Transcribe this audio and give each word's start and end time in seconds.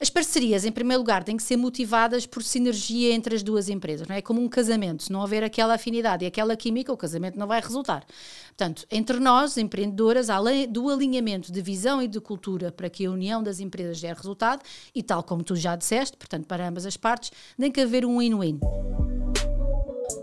As 0.00 0.08
parcerias, 0.08 0.64
em 0.64 0.70
primeiro 0.70 1.00
lugar, 1.02 1.24
têm 1.24 1.36
que 1.36 1.42
ser 1.42 1.56
motivadas 1.56 2.24
por 2.24 2.40
sinergia 2.40 3.12
entre 3.12 3.34
as 3.34 3.42
duas 3.42 3.68
empresas, 3.68 4.06
não 4.06 4.14
é? 4.14 4.22
Como 4.22 4.40
um 4.40 4.48
casamento, 4.48 5.02
se 5.02 5.10
não 5.10 5.20
houver 5.20 5.42
aquela 5.42 5.74
afinidade 5.74 6.24
e 6.24 6.28
aquela 6.28 6.56
química, 6.56 6.92
o 6.92 6.96
casamento 6.96 7.36
não 7.36 7.48
vai 7.48 7.60
resultar. 7.60 8.06
Portanto, 8.46 8.86
entre 8.92 9.18
nós, 9.18 9.56
empreendedoras, 9.56 10.30
além 10.30 10.68
do 10.68 10.88
alinhamento 10.88 11.50
de 11.50 11.60
visão 11.60 12.00
e 12.00 12.06
de 12.06 12.20
cultura 12.20 12.70
para 12.70 12.88
que 12.88 13.06
a 13.06 13.10
união 13.10 13.42
das 13.42 13.58
empresas 13.58 13.98
gere 13.98 14.14
resultado, 14.16 14.62
e 14.94 15.02
tal 15.02 15.20
como 15.24 15.42
tu 15.42 15.56
já 15.56 15.74
disseste, 15.74 16.16
portanto, 16.16 16.46
para 16.46 16.68
ambas 16.68 16.86
as 16.86 16.96
partes, 16.96 17.32
tem 17.58 17.72
que 17.72 17.80
haver 17.80 18.06
um 18.06 18.18
win-win. 18.18 18.60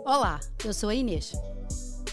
Olá, 0.06 0.40
eu 0.64 0.74
sou 0.74 0.88
a 0.88 0.96
Inês. 0.96 1.34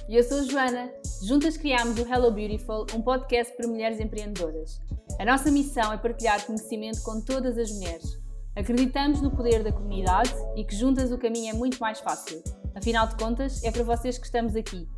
E 0.09 0.17
eu 0.17 0.25
sou 0.25 0.41
a 0.41 0.43
Joana. 0.43 0.91
Juntas 1.23 1.57
criámos 1.57 1.97
o 1.97 2.03
Hello 2.13 2.33
Beautiful, 2.33 2.87
um 2.93 3.01
podcast 3.01 3.57
para 3.57 3.69
mulheres 3.69 4.01
empreendedoras. 4.01 4.81
A 5.19 5.25
nossa 5.25 5.51
missão 5.51 5.93
é 5.93 5.97
partilhar 5.97 6.45
conhecimento 6.45 7.03
com 7.03 7.21
todas 7.21 7.57
as 7.59 7.71
mulheres. 7.71 8.19
Acreditamos 8.57 9.21
no 9.21 9.31
poder 9.31 9.63
da 9.63 9.73
comunidade 9.73 10.35
e 10.57 10.65
que 10.65 10.75
juntas 10.75 11.13
o 11.13 11.19
caminho 11.19 11.51
é 11.51 11.53
muito 11.57 11.79
mais 11.79 12.01
fácil. 12.01 12.43
Afinal 12.75 13.07
de 13.07 13.17
contas, 13.17 13.63
é 13.63 13.71
para 13.71 13.83
vocês 13.83 14.19
que 14.19 14.27
estamos 14.27 14.57
aqui. 14.57 14.89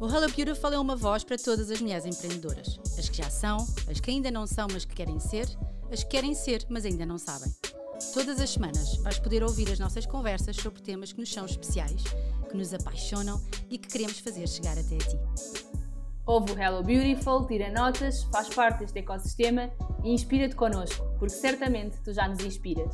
O 0.00 0.06
Hello 0.06 0.30
Beautiful 0.30 0.72
é 0.72 0.78
uma 0.78 0.96
voz 0.96 1.24
para 1.24 1.36
todas 1.36 1.70
as 1.70 1.80
mulheres 1.80 2.04
empreendedoras. 2.04 2.78
As 2.98 3.08
que 3.08 3.16
já 3.16 3.30
são, 3.30 3.56
as 3.90 4.00
que 4.00 4.10
ainda 4.10 4.30
não 4.30 4.46
são, 4.46 4.66
mas 4.70 4.84
que 4.84 4.94
querem 4.94 5.18
ser, 5.18 5.46
as 5.90 6.02
que 6.02 6.10
querem 6.10 6.34
ser, 6.34 6.66
mas 6.68 6.84
ainda 6.84 7.06
não 7.06 7.18
sabem. 7.18 7.50
Todas 8.12 8.40
as 8.40 8.50
semanas 8.50 8.96
vais 8.98 9.18
poder 9.18 9.42
ouvir 9.42 9.70
as 9.70 9.78
nossas 9.78 10.04
conversas 10.04 10.56
sobre 10.56 10.82
temas 10.82 11.12
que 11.12 11.20
nos 11.20 11.32
são 11.32 11.46
especiais, 11.46 12.02
que 12.48 12.56
nos 12.56 12.74
apaixonam 12.74 13.40
e 13.70 13.78
que 13.78 13.88
queremos 13.88 14.18
fazer 14.18 14.46
chegar 14.48 14.76
até 14.78 14.96
a 14.96 14.98
ti. 14.98 15.55
Ouve 16.26 16.54
o 16.54 16.60
Hello 16.60 16.82
Beautiful, 16.82 17.46
tira 17.46 17.70
notas, 17.70 18.24
faz 18.24 18.48
parte 18.48 18.80
deste 18.80 18.98
ecossistema 18.98 19.70
e 20.02 20.10
inspira-te 20.12 20.56
connosco, 20.56 21.06
porque 21.20 21.32
certamente 21.32 22.02
tu 22.02 22.12
já 22.12 22.26
nos 22.26 22.40
inspiras. 22.40 22.92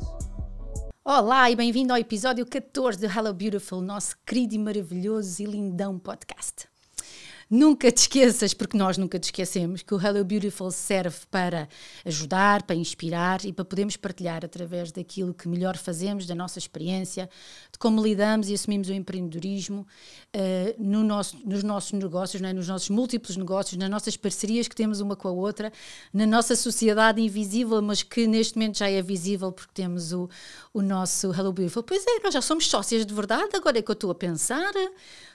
Olá 1.03 1.49
e 1.49 1.55
bem-vindo 1.55 1.91
ao 1.91 1.97
episódio 1.97 2.45
14 2.45 2.99
do 2.99 3.07
Hello 3.07 3.33
Beautiful, 3.33 3.81
nosso 3.81 4.15
querido 4.23 4.53
e 4.53 4.59
maravilhoso 4.59 5.41
e 5.41 5.45
lindão 5.45 5.97
podcast. 5.97 6.72
Nunca 7.55 7.91
te 7.91 7.97
esqueças, 7.97 8.51
porque 8.51 8.75
nós 8.75 8.97
nunca 8.97 9.19
te 9.19 9.25
esquecemos, 9.25 9.83
que 9.83 9.93
o 9.93 10.01
Hello 10.01 10.25
Beautiful 10.25 10.71
serve 10.71 11.19
para 11.29 11.69
ajudar, 12.03 12.63
para 12.63 12.75
inspirar 12.75 13.45
e 13.45 13.53
para 13.53 13.63
podermos 13.63 13.95
partilhar 13.95 14.43
através 14.43 14.91
daquilo 14.91 15.35
que 15.35 15.47
melhor 15.47 15.77
fazemos, 15.77 16.25
da 16.25 16.33
nossa 16.33 16.57
experiência, 16.57 17.29
de 17.71 17.77
como 17.77 18.03
lidamos 18.03 18.49
e 18.49 18.55
assumimos 18.55 18.89
o 18.89 18.93
empreendedorismo 18.93 19.85
uh, 20.35 20.83
no 20.83 21.03
nosso, 21.03 21.37
nos 21.45 21.61
nossos 21.61 21.91
negócios, 21.91 22.41
é? 22.41 22.51
nos 22.53 22.67
nossos 22.67 22.89
múltiplos 22.89 23.37
negócios, 23.37 23.77
nas 23.77 23.87
nossas 23.87 24.17
parcerias 24.17 24.67
que 24.67 24.75
temos 24.75 24.99
uma 24.99 25.15
com 25.15 25.27
a 25.27 25.31
outra, 25.31 25.71
na 26.11 26.25
nossa 26.25 26.55
sociedade 26.55 27.21
invisível, 27.21 27.79
mas 27.83 28.01
que 28.01 28.25
neste 28.25 28.57
momento 28.57 28.79
já 28.79 28.89
é 28.89 28.99
visível 28.99 29.51
porque 29.51 29.73
temos 29.75 30.11
o, 30.11 30.27
o 30.73 30.81
nosso 30.81 31.31
Hello 31.31 31.53
Beautiful. 31.53 31.83
Pois 31.83 32.03
é, 32.03 32.19
nós 32.23 32.33
já 32.33 32.41
somos 32.41 32.65
sócias 32.65 33.05
de 33.05 33.13
verdade, 33.13 33.55
agora 33.55 33.77
é 33.77 33.83
que 33.83 33.91
eu 33.91 33.93
estou 33.93 34.09
a 34.09 34.15
pensar. 34.15 34.73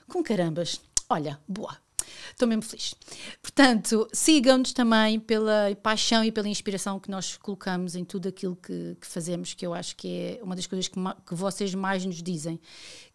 Com 0.08 0.20
carambas. 0.20 0.80
Olha, 1.08 1.39
boa. 1.46 1.88
Estou 2.30 2.48
mesmo 2.48 2.62
feliz. 2.62 2.94
Portanto, 3.42 4.08
sigam-nos 4.12 4.72
também 4.72 5.18
pela 5.20 5.74
paixão 5.82 6.24
e 6.24 6.32
pela 6.32 6.48
inspiração 6.48 6.98
que 6.98 7.10
nós 7.10 7.36
colocamos 7.36 7.94
em 7.94 8.04
tudo 8.04 8.28
aquilo 8.28 8.56
que, 8.56 8.96
que 9.00 9.06
fazemos, 9.06 9.54
que 9.54 9.66
eu 9.66 9.74
acho 9.74 9.96
que 9.96 10.38
é 10.38 10.40
uma 10.42 10.56
das 10.56 10.66
coisas 10.66 10.88
que, 10.88 10.98
que 11.26 11.34
vocês 11.34 11.74
mais 11.74 12.04
nos 12.04 12.22
dizem, 12.22 12.60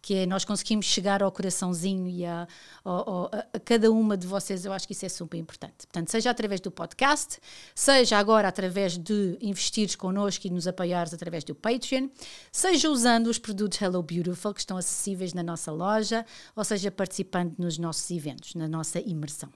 que 0.04 0.16
é 0.16 0.26
nós 0.26 0.44
conseguimos 0.44 0.86
chegar 0.86 1.24
ao 1.24 1.32
coraçãozinho 1.32 2.08
e 2.10 2.26
a, 2.26 2.46
a, 2.84 2.92
a, 2.92 3.46
a, 3.54 3.60
cada 3.60 3.90
uma 3.90 4.18
de 4.18 4.28
vocês, 4.28 4.66
eu 4.66 4.74
acho 4.74 4.86
que 4.86 4.92
isso 4.92 5.06
é 5.06 5.10
super 5.10 5.38
importante. 5.38 5.88
Portanto, 5.88 6.12
seja 6.12 6.30
através 6.30 6.60
do 6.60 6.70
podcast, 6.70 7.40
seja 7.74 8.18
agora 8.18 8.50
através 8.50 8.98
de 8.98 9.38
investires 9.42 9.96
connosco 9.96 10.46
e 10.46 10.50
nos 10.50 10.68
apoiares 10.68 11.14
através 11.14 11.46
do 11.46 11.56
Patreon, 11.56 12.10
seja 12.52 12.90
usando 12.90 13.28
os 13.28 13.40
produtos 13.40 13.82
Hello 13.82 14.04
Beautiful 14.04 14.54
que 14.54 14.60
estão 14.60 14.76
acessíveis 14.76 15.34
na 15.34 15.42
nossa 15.42 15.72
loja, 15.72 16.26
ou 16.54 16.66
seja 16.66 16.92
participando 16.92 17.56
nos 17.58 17.78
nossos 17.78 18.12
eventos, 18.12 18.56
na 18.56 18.68
nossa 18.68 19.00
imersão. 19.06 19.50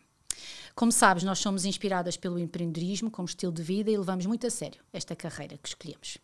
Como 0.75 0.91
sabes, 0.91 1.24
nós 1.24 1.40
somos 1.40 1.66
inspiradas 1.66 2.16
pelo 2.16 2.38
empreendedorismo 2.38 3.09
como 3.09 3.28
estilo 3.28 3.52
de 3.52 3.63
vida 3.63 3.90
e 3.90 3.97
levamos 3.97 4.25
muito 4.25 4.46
a 4.46 4.50
sério 4.50 4.84
esta 4.94 5.16
carreira 5.16 5.58
que 5.58 5.69
escolhemos. 5.69 6.19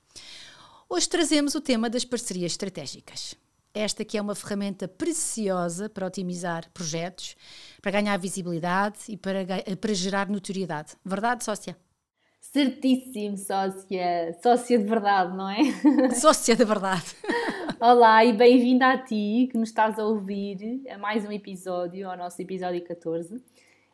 Hoje 0.87 1.09
trazemos 1.09 1.55
o 1.55 1.61
tema 1.61 1.89
das 1.89 2.05
parcerias 2.05 2.51
estratégicas. 2.51 3.35
Esta 3.73 4.05
que 4.05 4.15
é 4.15 4.21
uma 4.21 4.35
ferramenta 4.35 4.87
preciosa 4.87 5.89
para 5.89 6.05
otimizar 6.05 6.69
projetos, 6.71 7.35
para 7.81 7.91
ganhar 7.91 8.15
visibilidade 8.17 8.99
e 9.09 9.17
para, 9.17 9.43
para 9.81 9.93
gerar 9.95 10.29
notoriedade. 10.29 10.93
Verdade, 11.03 11.43
sócia? 11.43 11.75
Certíssimo, 12.53 13.35
sócia. 13.35 14.37
Sócia 14.43 14.77
de 14.77 14.83
verdade, 14.83 15.35
não 15.35 15.49
é? 15.49 15.57
Sócia 16.13 16.55
de 16.55 16.63
verdade. 16.63 17.15
Olá 17.79 18.23
e 18.23 18.31
bem-vinda 18.31 18.91
a 18.91 18.97
ti 18.99 19.49
que 19.51 19.57
nos 19.57 19.69
estás 19.69 19.97
a 19.97 20.05
ouvir 20.05 20.83
a 20.87 20.99
mais 20.99 21.25
um 21.25 21.31
episódio, 21.31 22.07
ao 22.07 22.15
nosso 22.15 22.39
episódio 22.39 22.79
14. 22.83 23.41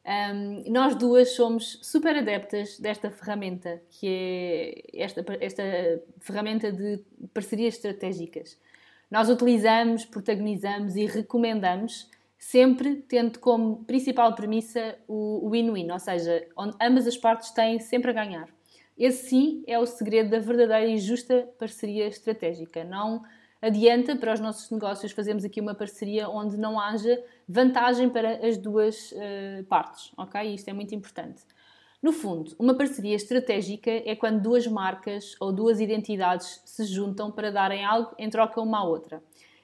Um, 0.05 0.69
nós 0.69 0.93
duas 0.93 1.35
somos 1.35 1.79
super 1.81 2.17
adeptas 2.17 2.77
desta 2.77 3.09
ferramenta, 3.09 3.81
que 3.91 4.83
é 4.93 5.03
esta, 5.03 5.25
esta 5.39 5.63
ferramenta 6.19 6.69
de 6.69 6.99
parcerias 7.33 7.75
estratégicas. 7.75 8.57
Nós 9.09 9.29
utilizamos, 9.29 10.03
protagonizamos 10.03 10.97
e 10.97 11.05
recomendamos, 11.05 12.09
sempre 12.39 12.95
tendo 13.07 13.37
como 13.39 13.83
principal 13.83 14.33
premissa 14.33 14.97
o 15.09 15.49
win-win, 15.51 15.91
ou 15.91 15.99
seja, 15.99 16.47
onde 16.57 16.75
ambas 16.81 17.05
as 17.05 17.17
partes 17.17 17.51
têm 17.51 17.79
sempre 17.79 18.11
a 18.11 18.13
ganhar. 18.13 18.49
Esse 18.97 19.29
sim 19.29 19.63
é 19.67 19.77
o 19.77 19.85
segredo 19.85 20.29
da 20.29 20.39
verdadeira 20.39 20.87
e 20.87 20.97
justa 20.97 21.49
parceria 21.59 22.07
estratégica. 22.07 22.83
Não 22.83 23.23
adianta 23.61 24.15
para 24.15 24.33
os 24.33 24.39
nossos 24.39 24.71
negócios 24.71 25.11
fazermos 25.11 25.43
aqui 25.43 25.59
uma 25.59 25.75
parceria 25.75 26.29
onde 26.29 26.57
não 26.57 26.79
haja 26.79 27.21
vantagem 27.47 28.09
para 28.09 28.45
as 28.47 28.57
duas 28.57 29.11
uh, 29.11 29.63
partes, 29.65 30.11
ok? 30.17 30.53
Isto 30.53 30.69
é 30.69 30.73
muito 30.73 30.95
importante. 30.95 31.43
No 32.01 32.13
fundo, 32.13 32.55
uma 32.57 32.75
parceria 32.75 33.15
estratégica 33.15 33.91
é 33.91 34.15
quando 34.15 34.41
duas 34.41 34.65
marcas 34.65 35.35
ou 35.41 35.51
duas 35.51 35.81
identidades 35.81 36.61
se 36.63 36.85
juntam 36.85 37.29
para 37.29 37.51
darem 37.51 37.83
algo 37.83 38.15
em 38.17 38.29
troca 38.29 38.61
uma 38.61 38.79
à 38.79 38.83
outra. 38.85 39.21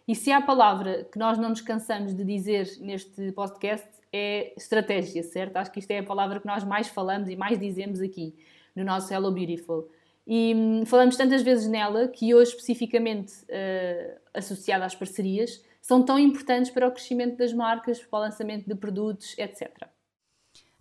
E 0.08 0.14
se 0.14 0.32
há 0.32 0.40
palavra 0.40 1.04
que 1.12 1.18
nós 1.18 1.38
não 1.38 1.50
nos 1.50 1.62
cansamos 1.62 2.14
de 2.14 2.24
dizer 2.24 2.70
neste 2.80 3.32
podcast 3.32 3.88
é 4.14 4.54
estratégia, 4.56 5.24
certo? 5.24 5.58
Acho 5.58 5.72
que 5.72 5.80
isto 5.80 5.92
é 5.92 6.00
a 6.00 6.04
palavra 6.04 6.40
que 6.40 6.46
nós 6.46 6.64
mais 6.64 6.88
falamos 6.88 7.28
e 7.28 7.36
mais 7.36 7.60
dizemos 7.60 8.00
aqui 8.00 8.36
no 8.76 8.84
nosso 8.84 9.12
Hello 9.14 9.32
Beautiful. 9.32 9.90
E 10.28 10.54
hum, 10.56 10.86
falamos 10.86 11.18
tantas 11.18 11.42
vezes 11.42 11.68
nela 11.68 12.08
que 12.08 12.34
hoje, 12.34 12.52
especificamente 12.52 13.34
uh, 13.44 14.20
associada 14.34 14.86
às 14.86 14.96
parcerias, 14.96 15.64
são 15.82 16.04
tão 16.04 16.18
importantes 16.18 16.72
para 16.72 16.88
o 16.88 16.92
crescimento 16.92 17.38
das 17.38 17.54
marcas, 17.54 18.00
para 18.00 18.20
o 18.20 18.22
lançamento 18.22 18.68
de 18.68 18.76
produtos, 18.76 19.36
etc. 19.38 19.88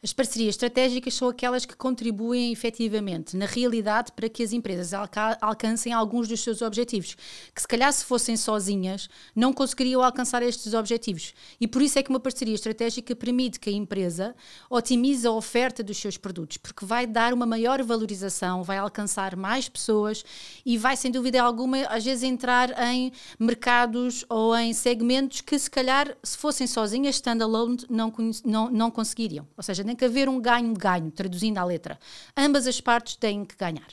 As 0.04 0.12
parcerias 0.12 0.50
estratégicas 0.50 1.14
são 1.14 1.30
aquelas 1.30 1.64
que 1.64 1.74
contribuem 1.74 2.52
efetivamente, 2.52 3.34
na 3.38 3.46
realidade, 3.46 4.12
para 4.12 4.28
que 4.28 4.42
as 4.42 4.52
empresas 4.52 4.92
alca 4.92 5.38
alcancem 5.40 5.94
alguns 5.94 6.28
dos 6.28 6.40
seus 6.40 6.60
objetivos, 6.60 7.16
que 7.54 7.62
se 7.62 7.66
calhar 7.66 7.90
se 7.90 8.04
fossem 8.04 8.36
sozinhas 8.36 9.08
não 9.34 9.50
conseguiriam 9.50 10.02
alcançar 10.02 10.42
estes 10.42 10.74
objetivos. 10.74 11.32
E 11.58 11.66
por 11.66 11.80
isso 11.80 11.98
é 11.98 12.02
que 12.02 12.10
uma 12.10 12.20
parceria 12.20 12.54
estratégica 12.54 13.16
permite 13.16 13.58
que 13.58 13.70
a 13.70 13.72
empresa 13.72 14.34
otimize 14.68 15.26
a 15.26 15.30
oferta 15.32 15.82
dos 15.82 15.96
seus 15.96 16.18
produtos, 16.18 16.58
porque 16.58 16.84
vai 16.84 17.06
dar 17.06 17.32
uma 17.32 17.46
maior 17.46 17.82
valorização, 17.82 18.62
vai 18.62 18.76
alcançar 18.76 19.34
mais 19.34 19.70
pessoas 19.70 20.22
e 20.66 20.76
vai, 20.76 20.98
sem 20.98 21.10
dúvida 21.10 21.42
alguma, 21.42 21.78
às 21.86 22.04
vezes 22.04 22.24
entrar 22.24 22.78
em 22.92 23.10
mercados 23.40 24.22
ou 24.28 24.54
em 24.54 24.74
segmentos 24.74 25.40
que 25.40 25.58
se 25.58 25.70
calhar, 25.70 26.14
se 26.22 26.36
fossem 26.36 26.66
sozinhas, 26.66 27.14
standalone, 27.14 27.78
não, 27.88 28.12
não, 28.44 28.70
não 28.70 28.90
conseguiriam. 28.90 29.48
Ou 29.56 29.62
seja, 29.62 29.82
tem 29.94 29.96
que 29.96 30.04
haver 30.04 30.28
um 30.28 30.40
ganho-ganho, 30.40 31.10
traduzindo 31.10 31.58
à 31.58 31.64
letra. 31.64 31.98
Ambas 32.36 32.66
as 32.66 32.80
partes 32.80 33.14
têm 33.14 33.44
que 33.44 33.56
ganhar. 33.56 33.86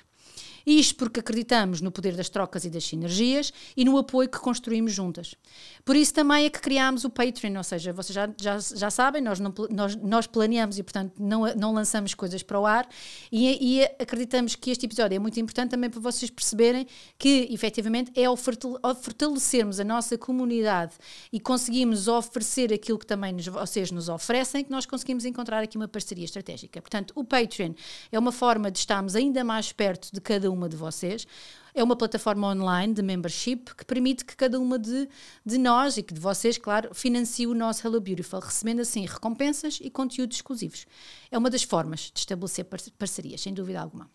Isto 0.66 0.95
porque 0.95 1.19
acreditamos 1.19 1.81
no 1.81 1.91
poder 1.91 2.16
das 2.16 2.29
trocas 2.29 2.66
e 2.66 2.69
das 2.69 2.84
sinergias 2.84 3.52
e 3.75 3.85
no 3.85 3.97
apoio 3.97 4.29
que 4.29 4.40
construímos 4.40 4.93
juntas. 4.93 5.35
Por 5.84 5.96
isso 5.96 6.13
também 6.13 6.46
é 6.46 6.49
que 6.49 6.59
criámos 6.59 7.03
o 7.03 7.09
Patreon, 7.09 7.58
ou 7.58 7.63
seja, 7.63 7.91
vocês 7.91 8.13
já, 8.13 8.29
já, 8.40 8.58
já 8.59 8.90
sabem, 8.90 9.22
nós, 9.22 9.40
não, 9.40 9.53
nós, 9.69 9.96
nós 9.96 10.28
planeamos 10.28 10.78
e, 10.78 10.84
portanto, 10.84 11.13
não, 11.19 11.46
não 11.55 11.73
lançamos 11.73 12.13
coisas 12.13 12.43
para 12.43 12.59
o 12.59 12.66
ar 12.66 12.87
e, 13.31 13.79
e 13.79 13.84
acreditamos 13.99 14.55
que 14.55 14.69
este 14.69 14.85
episódio 14.85 15.16
é 15.16 15.19
muito 15.19 15.40
importante 15.40 15.72
também 15.72 15.90
para 15.90 15.99
vocês 15.99 16.29
perceberem 16.29 16.85
que, 17.17 17.47
efetivamente, 17.52 18.11
é 18.16 18.25
ao 18.25 18.37
fortalecermos 18.37 19.79
a 19.79 19.84
nossa 19.84 20.17
comunidade 20.17 20.93
e 21.31 21.40
conseguimos 21.40 22.07
oferecer 22.07 22.72
aquilo 22.73 22.99
que 22.99 23.05
também 23.05 23.34
nos, 23.34 23.47
vocês 23.47 23.91
nos 23.91 24.09
oferecem, 24.09 24.64
que 24.64 24.72
nós 24.72 24.85
conseguimos 24.85 25.25
encontrar 25.25 25.64
aqui 25.64 25.78
uma 25.78 25.87
parceria 25.87 26.25
estratégica. 26.25 26.81
Portanto, 26.81 27.11
o 27.16 27.23
Patreon 27.23 27.73
é 28.11 28.19
uma 28.19 28.31
forma 28.31 28.69
de 28.69 28.79
estarmos 28.79 29.16
ainda 29.16 29.43
mais 29.43 29.72
perto 29.72 30.09
de 30.11 30.22
cada 30.22 30.51
uma 30.52 30.70
de 30.70 30.76
vocês. 30.76 31.26
É 31.74 31.84
uma 31.84 31.96
plataforma 31.96 32.48
online 32.48 32.94
de 32.94 33.02
membership 33.02 33.76
que 33.76 33.86
permite 33.86 34.26
que 34.26 34.36
cada 34.36 34.59
uma 34.59 34.78
de, 34.78 35.08
de 35.46 35.58
nós 35.58 35.98
e 35.98 36.03
que 36.03 36.14
de 36.14 36.20
vocês, 36.20 36.58
claro, 36.58 36.94
financie 36.94 37.48
o 37.48 37.53
nosso 37.53 37.86
Hello 37.86 38.00
Beautiful, 38.00 38.40
recebendo 38.40 38.82
assim 38.82 39.06
recompensas 39.06 39.80
e 39.82 39.90
conteúdos 39.90 40.38
exclusivos. 40.38 40.86
É 41.30 41.38
uma 41.38 41.50
das 41.50 41.64
formas 41.64 42.12
de 42.14 42.20
estabelecer 42.20 42.66
parcerias, 42.98 43.42
sem 43.42 43.53
dúvida 43.53 43.82
alguma. 43.82 44.09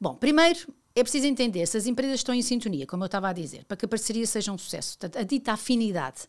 Bom, 0.00 0.14
primeiro 0.14 0.72
é 0.94 1.02
preciso 1.02 1.26
entender 1.26 1.66
se 1.66 1.76
as 1.76 1.86
empresas 1.86 2.16
estão 2.16 2.34
em 2.34 2.42
sintonia, 2.42 2.86
como 2.86 3.04
eu 3.04 3.06
estava 3.06 3.28
a 3.28 3.32
dizer, 3.32 3.64
para 3.64 3.76
que 3.76 3.84
a 3.84 3.88
parceria 3.88 4.26
seja 4.26 4.52
um 4.52 4.58
sucesso. 4.58 4.98
A 5.16 5.22
dita 5.22 5.52
afinidade 5.52 6.28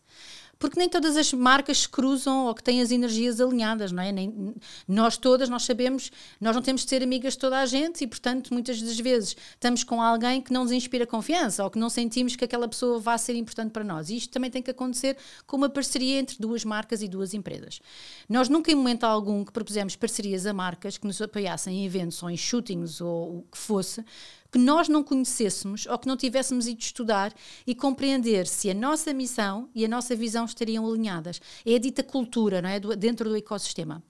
porque 0.60 0.78
nem 0.78 0.90
todas 0.90 1.16
as 1.16 1.32
marcas 1.32 1.78
se 1.78 1.88
cruzam 1.88 2.44
ou 2.44 2.54
que 2.54 2.62
têm 2.62 2.82
as 2.82 2.90
energias 2.90 3.40
alinhadas, 3.40 3.90
não 3.90 4.02
é? 4.02 4.12
Nem, 4.12 4.54
nós 4.86 5.16
todas, 5.16 5.48
nós 5.48 5.62
sabemos, 5.62 6.12
nós 6.38 6.54
não 6.54 6.60
temos 6.60 6.84
de 6.84 6.90
ser 6.90 7.02
amigas 7.02 7.32
de 7.32 7.38
toda 7.38 7.58
a 7.58 7.64
gente 7.64 8.04
e, 8.04 8.06
portanto, 8.06 8.52
muitas 8.52 8.80
das 8.82 9.00
vezes 9.00 9.34
estamos 9.54 9.82
com 9.82 10.02
alguém 10.02 10.42
que 10.42 10.52
não 10.52 10.64
nos 10.64 10.70
inspira 10.70 11.06
confiança 11.06 11.64
ou 11.64 11.70
que 11.70 11.78
não 11.78 11.88
sentimos 11.88 12.36
que 12.36 12.44
aquela 12.44 12.68
pessoa 12.68 12.98
vá 12.98 13.16
ser 13.16 13.36
importante 13.36 13.70
para 13.70 13.82
nós. 13.82 14.10
E 14.10 14.18
isto 14.18 14.30
também 14.30 14.50
tem 14.50 14.60
que 14.60 14.70
acontecer 14.70 15.16
com 15.46 15.56
uma 15.56 15.70
parceria 15.70 16.20
entre 16.20 16.36
duas 16.38 16.62
marcas 16.62 17.00
e 17.00 17.08
duas 17.08 17.32
empresas. 17.32 17.80
Nós 18.28 18.50
nunca, 18.50 18.70
em 18.70 18.74
momento 18.74 19.04
algum, 19.04 19.42
que 19.42 19.52
propusemos 19.52 19.96
parcerias 19.96 20.44
a 20.44 20.52
marcas 20.52 20.98
que 20.98 21.06
nos 21.06 21.22
apoiassem 21.22 21.78
em 21.78 21.86
eventos 21.86 22.22
ou 22.22 22.28
em 22.28 22.36
shootings 22.36 23.00
ou 23.00 23.38
o 23.38 23.44
que 23.50 23.56
fosse, 23.56 24.04
que 24.50 24.58
nós 24.58 24.88
não 24.88 25.02
conhecêssemos 25.02 25.86
ou 25.86 25.98
que 25.98 26.08
não 26.08 26.16
tivéssemos 26.16 26.66
ido 26.66 26.80
estudar 26.80 27.32
e 27.66 27.74
compreender 27.74 28.46
se 28.46 28.70
a 28.70 28.74
nossa 28.74 29.12
missão 29.12 29.68
e 29.74 29.84
a 29.84 29.88
nossa 29.88 30.16
visão 30.16 30.44
estariam 30.44 30.86
alinhadas. 30.86 31.40
É 31.64 31.74
a 31.74 31.78
dita 31.78 32.02
cultura, 32.02 32.60
não 32.60 32.68
é? 32.68 32.80
Dentro 32.80 33.28
do 33.28 33.36
ecossistema. 33.36 34.02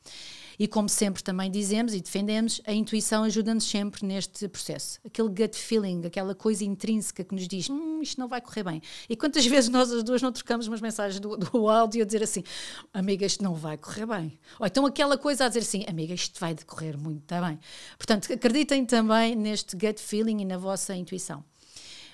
E 0.61 0.69
como 0.69 0.91
sempre 0.91 1.23
também 1.23 1.51
dizemos 1.51 1.95
e 1.95 2.03
defendemos, 2.03 2.61
a 2.67 2.73
intuição 2.75 3.25
ajuda-nos 3.25 3.65
sempre 3.65 4.05
neste 4.05 4.47
processo. 4.47 5.01
Aquele 5.03 5.31
gut 5.31 5.57
feeling, 5.57 6.03
aquela 6.05 6.35
coisa 6.35 6.63
intrínseca 6.63 7.25
que 7.25 7.35
nos 7.35 7.49
diz 7.49 7.71
hum, 7.71 8.03
isto 8.03 8.21
não 8.21 8.29
vai 8.29 8.43
correr 8.43 8.63
bem. 8.63 8.83
E 9.09 9.17
quantas 9.17 9.47
vezes 9.49 9.71
nós 9.71 9.91
as 9.91 10.03
duas 10.03 10.21
não 10.21 10.31
trocamos 10.31 10.69
umas 10.69 10.83
mensagens 10.83 11.19
do, 11.19 11.35
do 11.35 11.67
áudio 11.67 12.03
a 12.03 12.05
dizer 12.05 12.23
assim, 12.23 12.45
amiga, 12.93 13.25
isto 13.25 13.43
não 13.43 13.55
vai 13.55 13.79
correr 13.79 14.05
bem. 14.05 14.39
Ou 14.59 14.67
então 14.67 14.85
aquela 14.85 15.17
coisa 15.17 15.47
a 15.47 15.49
dizer 15.49 15.61
assim, 15.61 15.83
amiga, 15.89 16.13
isto 16.13 16.39
vai 16.39 16.55
decorrer 16.55 16.99
muito 16.99 17.35
bem. 17.41 17.59
Portanto, 17.97 18.31
acreditem 18.31 18.85
também 18.85 19.35
neste 19.35 19.75
gut 19.75 19.99
feeling 19.99 20.43
e 20.43 20.45
na 20.45 20.59
vossa 20.59 20.95
intuição. 20.95 21.43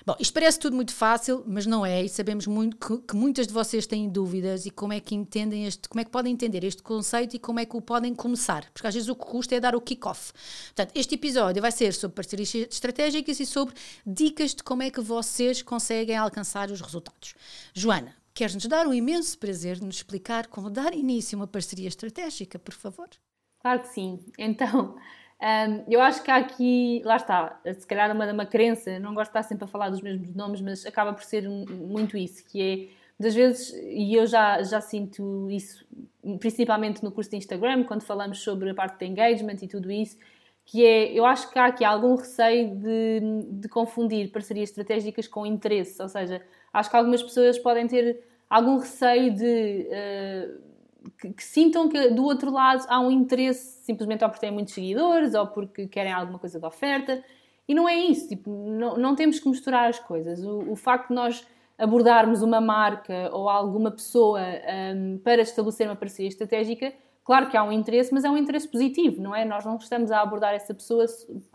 Bom, 0.07 0.15
isto 0.21 0.33
parece 0.33 0.57
tudo 0.57 0.73
muito 0.73 0.93
fácil, 0.93 1.43
mas 1.45 1.65
não 1.65 1.85
é, 1.85 2.01
e 2.01 2.07
sabemos 2.07 2.47
muito 2.47 2.77
que, 2.77 2.97
que, 3.09 3.13
muitas 3.13 3.45
de 3.45 3.51
vocês 3.51 3.85
têm 3.85 4.07
dúvidas 4.07 4.65
e 4.65 4.71
como 4.71 4.93
é 4.93 5.01
que 5.01 5.13
entendem 5.13 5.65
este, 5.65 5.89
como 5.89 5.99
é 5.99 6.05
que 6.05 6.09
podem 6.09 6.31
entender 6.31 6.63
este 6.63 6.81
conceito 6.81 7.35
e 7.35 7.39
como 7.39 7.59
é 7.59 7.65
que 7.65 7.75
o 7.75 7.81
podem 7.81 8.15
começar, 8.15 8.63
porque 8.71 8.87
às 8.87 8.93
vezes 8.93 9.09
o 9.09 9.15
que 9.17 9.25
custa 9.25 9.55
é 9.55 9.59
dar 9.59 9.75
o 9.75 9.81
kick-off. 9.81 10.31
Portanto, 10.67 10.93
este 10.95 11.15
episódio 11.15 11.61
vai 11.61 11.73
ser 11.73 11.93
sobre 11.93 12.15
parcerias 12.15 12.55
estratégicas 12.55 13.37
e 13.41 13.45
sobre 13.45 13.75
dicas 14.05 14.55
de 14.55 14.63
como 14.63 14.81
é 14.81 14.89
que 14.89 15.01
vocês 15.01 15.61
conseguem 15.61 16.15
alcançar 16.15 16.71
os 16.71 16.79
resultados. 16.79 17.35
Joana, 17.73 18.15
queres-nos 18.33 18.65
dar 18.65 18.87
um 18.87 18.93
imenso 18.93 19.37
prazer 19.37 19.75
de 19.75 19.85
nos 19.85 19.97
explicar 19.97 20.47
como 20.47 20.69
dar 20.69 20.93
início 20.93 21.37
a 21.37 21.41
uma 21.41 21.47
parceria 21.47 21.89
estratégica, 21.89 22.57
por 22.57 22.73
favor? 22.73 23.09
Claro 23.59 23.81
que 23.81 23.89
sim. 23.89 24.19
Então, 24.37 24.95
um, 25.39 25.83
eu 25.87 26.01
acho 26.01 26.23
que 26.23 26.31
há 26.31 26.37
aqui, 26.37 27.01
lá 27.05 27.15
está, 27.15 27.59
se 27.77 27.85
calhar 27.85 28.11
uma, 28.11 28.31
uma 28.31 28.45
crença, 28.45 28.99
não 28.99 29.13
gosto 29.13 29.31
de 29.31 29.37
estar 29.37 29.43
sempre 29.43 29.65
a 29.65 29.67
falar 29.67 29.89
dos 29.89 30.01
mesmos 30.01 30.33
nomes, 30.33 30.61
mas 30.61 30.85
acaba 30.85 31.13
por 31.13 31.23
ser 31.23 31.47
muito 31.47 32.17
isso, 32.17 32.43
que 32.45 32.61
é, 32.61 32.97
das 33.19 33.35
vezes, 33.35 33.71
e 33.83 34.15
eu 34.15 34.25
já, 34.25 34.63
já 34.63 34.81
sinto 34.81 35.49
isso, 35.51 35.85
principalmente 36.39 37.03
no 37.03 37.11
curso 37.11 37.29
de 37.29 37.37
Instagram, 37.37 37.83
quando 37.83 38.01
falamos 38.01 38.39
sobre 38.39 38.71
a 38.71 38.73
parte 38.73 38.97
de 38.97 39.05
engagement 39.05 39.57
e 39.61 39.67
tudo 39.67 39.91
isso, 39.91 40.17
que 40.65 40.83
é, 40.83 41.13
eu 41.13 41.23
acho 41.23 41.51
que 41.51 41.59
há 41.59 41.67
aqui 41.67 41.85
algum 41.85 42.15
receio 42.15 42.75
de, 42.75 43.19
de 43.51 43.69
confundir 43.69 44.31
parcerias 44.31 44.69
estratégicas 44.69 45.27
com 45.27 45.45
interesse, 45.45 46.01
ou 46.01 46.09
seja, 46.09 46.41
acho 46.73 46.89
que 46.89 46.95
algumas 46.95 47.21
pessoas 47.21 47.59
podem 47.59 47.87
ter 47.87 48.23
algum 48.49 48.77
receio 48.77 49.33
de... 49.33 49.87
Uh, 49.87 50.67
que, 51.19 51.33
que, 51.33 51.43
sintam 51.43 51.89
que 51.89 52.09
do 52.09 52.23
outro 52.23 52.51
lado 52.51 52.85
há 52.87 52.99
um 52.99 53.11
interesse 53.11 53.83
simplesmente 53.83 54.23
ou 54.23 54.29
porque 54.29 54.45
têm 54.45 54.51
muitos 54.51 54.73
seguidores 54.73 55.33
ou 55.33 55.47
porque 55.47 55.87
querem 55.87 56.11
alguma 56.11 56.39
coisa 56.39 56.59
de 56.59 56.65
oferta. 56.65 57.23
E 57.67 57.73
não 57.75 57.87
é 57.87 57.95
isso, 57.95 58.29
tipo, 58.29 58.49
não, 58.49 58.97
não 58.97 59.15
temos 59.15 59.39
que 59.39 59.49
misturar 59.49 59.89
as 59.89 59.99
coisas. 59.99 60.43
O, 60.43 60.71
o 60.71 60.75
facto 60.75 61.09
de 61.09 61.15
nós 61.15 61.45
abordarmos 61.77 62.41
uma 62.41 62.59
marca 62.59 63.29
ou 63.31 63.49
alguma 63.49 63.91
pessoa 63.91 64.41
um, 64.95 65.19
para 65.19 65.41
estabelecer 65.41 65.87
uma 65.87 65.95
parceria 65.95 66.29
estratégica, 66.29 66.93
claro 67.23 67.49
que 67.49 67.57
há 67.57 67.63
um 67.63 67.71
interesse, 67.71 68.13
mas 68.13 68.23
é 68.23 68.29
um 68.29 68.37
interesse 68.37 68.67
positivo, 68.67 69.21
não 69.21 69.35
é? 69.35 69.45
Nós 69.45 69.63
não 69.63 69.75
estamos 69.75 70.11
a 70.11 70.21
abordar 70.21 70.53
essa 70.53 70.73
pessoa 70.73 71.05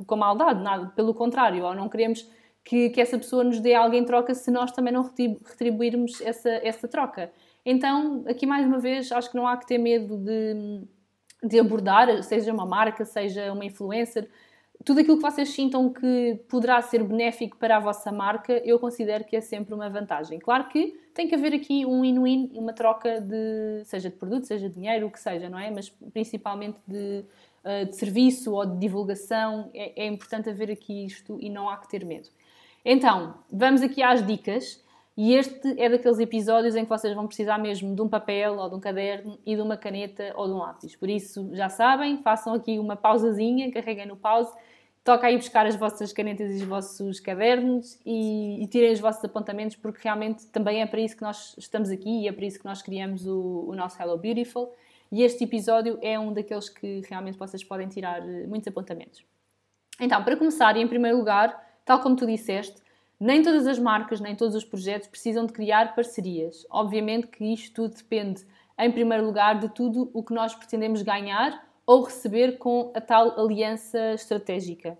com 0.06 0.16
maldade, 0.16 0.62
nada, 0.62 0.92
pelo 0.94 1.12
contrário, 1.12 1.64
ou 1.64 1.74
não 1.74 1.88
queremos 1.88 2.28
que, 2.64 2.90
que 2.90 3.00
essa 3.00 3.18
pessoa 3.18 3.42
nos 3.42 3.58
dê 3.58 3.74
algo 3.74 3.94
em 3.94 4.04
troca 4.04 4.34
se 4.34 4.50
nós 4.50 4.70
também 4.70 4.92
não 4.92 5.02
retribuirmos 5.02 6.20
essa, 6.20 6.50
essa 6.50 6.86
troca. 6.86 7.32
Então, 7.64 8.24
aqui 8.28 8.46
mais 8.46 8.66
uma 8.66 8.78
vez, 8.78 9.12
acho 9.12 9.30
que 9.30 9.36
não 9.36 9.46
há 9.46 9.56
que 9.56 9.66
ter 9.66 9.78
medo 9.78 10.16
de, 10.16 10.82
de 11.44 11.60
abordar, 11.60 12.22
seja 12.22 12.52
uma 12.52 12.66
marca, 12.66 13.04
seja 13.04 13.52
uma 13.52 13.64
influencer, 13.64 14.28
tudo 14.84 15.00
aquilo 15.00 15.16
que 15.16 15.22
vocês 15.22 15.50
sintam 15.50 15.92
que 15.92 16.40
poderá 16.48 16.80
ser 16.82 17.04
benéfico 17.04 17.56
para 17.56 17.76
a 17.76 17.80
vossa 17.80 18.10
marca, 18.10 18.60
eu 18.64 18.78
considero 18.78 19.24
que 19.24 19.36
é 19.36 19.40
sempre 19.40 19.74
uma 19.74 19.88
vantagem. 19.88 20.38
Claro 20.38 20.68
que 20.68 20.98
tem 21.14 21.28
que 21.28 21.34
haver 21.34 21.54
aqui 21.54 21.86
um 21.86 22.00
win-win, 22.00 22.50
uma 22.54 22.72
troca 22.72 23.20
de, 23.20 23.84
seja 23.84 24.10
de 24.10 24.16
produto, 24.16 24.46
seja 24.46 24.68
de 24.68 24.74
dinheiro, 24.74 25.06
o 25.06 25.10
que 25.10 25.20
seja, 25.20 25.48
não 25.48 25.58
é? 25.58 25.70
Mas 25.70 25.88
principalmente 25.88 26.78
de, 26.86 27.24
eh, 27.64 27.84
de 27.84 27.96
serviço 27.96 28.52
ou 28.54 28.66
de 28.66 28.78
divulgação, 28.78 29.70
é, 29.72 30.04
é 30.04 30.06
importante 30.06 30.50
haver 30.50 30.70
aqui 30.70 31.04
isto 31.04 31.38
e 31.40 31.48
não 31.48 31.68
há 31.68 31.76
que 31.76 31.88
ter 31.88 32.04
medo. 32.04 32.28
Então, 32.84 33.34
vamos 33.52 33.82
aqui 33.82 34.02
às 34.02 34.26
dicas. 34.26 34.81
E 35.16 35.34
este 35.34 35.78
é 35.78 35.90
daqueles 35.90 36.18
episódios 36.18 36.74
em 36.74 36.84
que 36.84 36.88
vocês 36.88 37.14
vão 37.14 37.26
precisar 37.26 37.58
mesmo 37.58 37.94
de 37.94 38.00
um 38.00 38.08
papel 38.08 38.56
ou 38.56 38.68
de 38.68 38.76
um 38.76 38.80
caderno 38.80 39.38
e 39.44 39.54
de 39.54 39.60
uma 39.60 39.76
caneta 39.76 40.32
ou 40.36 40.46
de 40.46 40.52
um 40.54 40.58
lápis. 40.58 40.96
Por 40.96 41.10
isso, 41.10 41.50
já 41.52 41.68
sabem, 41.68 42.22
façam 42.22 42.54
aqui 42.54 42.78
uma 42.78 42.96
pausazinha, 42.96 43.70
carreguem 43.70 44.06
no 44.06 44.16
pause, 44.16 44.50
toca 45.04 45.26
aí 45.26 45.36
buscar 45.36 45.66
as 45.66 45.76
vossas 45.76 46.12
canetas 46.12 46.50
e 46.52 46.54
os 46.56 46.62
vossos 46.62 47.20
cadernos 47.20 47.98
e, 48.06 48.62
e, 48.62 48.66
tirem 48.68 48.92
os 48.92 49.00
vossos 49.00 49.22
apontamentos, 49.22 49.76
porque 49.76 50.00
realmente 50.02 50.46
também 50.46 50.80
é 50.80 50.86
para 50.86 51.00
isso 51.00 51.16
que 51.16 51.22
nós 51.22 51.54
estamos 51.58 51.90
aqui 51.90 52.22
e 52.22 52.28
é 52.28 52.32
para 52.32 52.46
isso 52.46 52.58
que 52.58 52.64
nós 52.64 52.80
criamos 52.80 53.26
o, 53.26 53.66
o 53.68 53.74
nosso 53.74 54.00
Hello 54.00 54.16
Beautiful. 54.16 54.72
E 55.10 55.22
este 55.22 55.44
episódio 55.44 55.98
é 56.00 56.18
um 56.18 56.32
daqueles 56.32 56.70
que 56.70 57.02
realmente 57.06 57.36
vocês 57.36 57.62
podem 57.62 57.86
tirar 57.86 58.26
eh, 58.26 58.46
muitos 58.46 58.66
apontamentos. 58.66 59.22
Então, 60.00 60.24
para 60.24 60.36
começar, 60.38 60.74
em 60.74 60.88
primeiro 60.88 61.18
lugar, 61.18 61.54
tal 61.84 62.00
como 62.00 62.16
tu 62.16 62.26
disseste, 62.26 62.81
nem 63.22 63.40
todas 63.40 63.68
as 63.68 63.78
marcas, 63.78 64.20
nem 64.20 64.34
todos 64.34 64.56
os 64.56 64.64
projetos 64.64 65.06
precisam 65.06 65.46
de 65.46 65.52
criar 65.52 65.94
parcerias. 65.94 66.66
Obviamente 66.68 67.28
que 67.28 67.44
isto 67.54 67.72
tudo 67.72 67.94
depende, 67.94 68.44
em 68.76 68.90
primeiro 68.90 69.24
lugar, 69.24 69.60
de 69.60 69.68
tudo 69.68 70.10
o 70.12 70.24
que 70.24 70.34
nós 70.34 70.56
pretendemos 70.56 71.02
ganhar 71.02 71.64
ou 71.86 72.02
receber 72.02 72.58
com 72.58 72.90
a 72.96 73.00
tal 73.00 73.38
aliança 73.38 74.14
estratégica. 74.14 74.98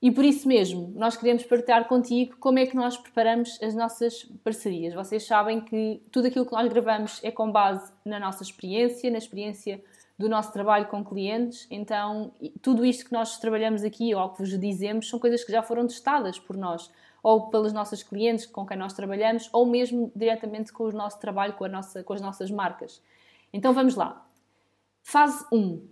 E 0.00 0.12
por 0.12 0.24
isso 0.24 0.46
mesmo, 0.46 0.92
nós 0.94 1.16
queremos 1.16 1.42
partilhar 1.42 1.88
contigo 1.88 2.36
como 2.38 2.60
é 2.60 2.66
que 2.66 2.76
nós 2.76 2.96
preparamos 2.96 3.60
as 3.60 3.74
nossas 3.74 4.22
parcerias. 4.44 4.94
Vocês 4.94 5.26
sabem 5.26 5.60
que 5.60 6.00
tudo 6.12 6.28
aquilo 6.28 6.46
que 6.46 6.52
nós 6.52 6.68
gravamos 6.68 7.18
é 7.24 7.32
com 7.32 7.50
base 7.50 7.92
na 8.04 8.20
nossa 8.20 8.44
experiência, 8.44 9.10
na 9.10 9.18
experiência 9.18 9.82
do 10.16 10.28
nosso 10.28 10.52
trabalho 10.52 10.86
com 10.86 11.04
clientes. 11.04 11.66
Então, 11.68 12.32
tudo 12.62 12.84
isto 12.84 13.06
que 13.06 13.12
nós 13.12 13.38
trabalhamos 13.38 13.82
aqui 13.82 14.14
ou 14.14 14.28
que 14.28 14.38
vos 14.38 14.56
dizemos 14.56 15.08
são 15.08 15.18
coisas 15.18 15.42
que 15.42 15.50
já 15.50 15.64
foram 15.64 15.84
testadas 15.88 16.38
por 16.38 16.56
nós 16.56 16.88
ou 17.24 17.48
pelas 17.48 17.72
nossas 17.72 18.02
clientes 18.02 18.44
com 18.44 18.66
quem 18.66 18.76
nós 18.76 18.92
trabalhamos, 18.92 19.48
ou 19.50 19.64
mesmo 19.64 20.12
diretamente 20.14 20.70
com 20.70 20.84
o 20.84 20.92
nosso 20.92 21.18
trabalho, 21.18 21.54
com, 21.54 21.64
a 21.64 21.68
nossa, 21.68 22.04
com 22.04 22.12
as 22.12 22.20
nossas 22.20 22.50
marcas. 22.50 23.02
Então 23.50 23.72
vamos 23.72 23.94
lá. 23.94 24.26
Fase 25.02 25.42
1. 25.50 25.88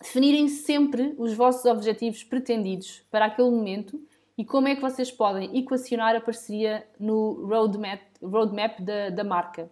Definirem 0.00 0.46
sempre 0.46 1.16
os 1.18 1.34
vossos 1.34 1.64
objetivos 1.64 2.22
pretendidos 2.22 3.02
para 3.10 3.24
aquele 3.24 3.50
momento 3.50 4.00
e 4.38 4.44
como 4.44 4.68
é 4.68 4.76
que 4.76 4.80
vocês 4.80 5.10
podem 5.10 5.58
equacionar 5.58 6.14
a 6.14 6.20
parceria 6.20 6.86
no 6.98 7.44
roadmap, 7.44 8.00
roadmap 8.22 8.80
da, 8.80 9.10
da 9.10 9.24
marca. 9.24 9.68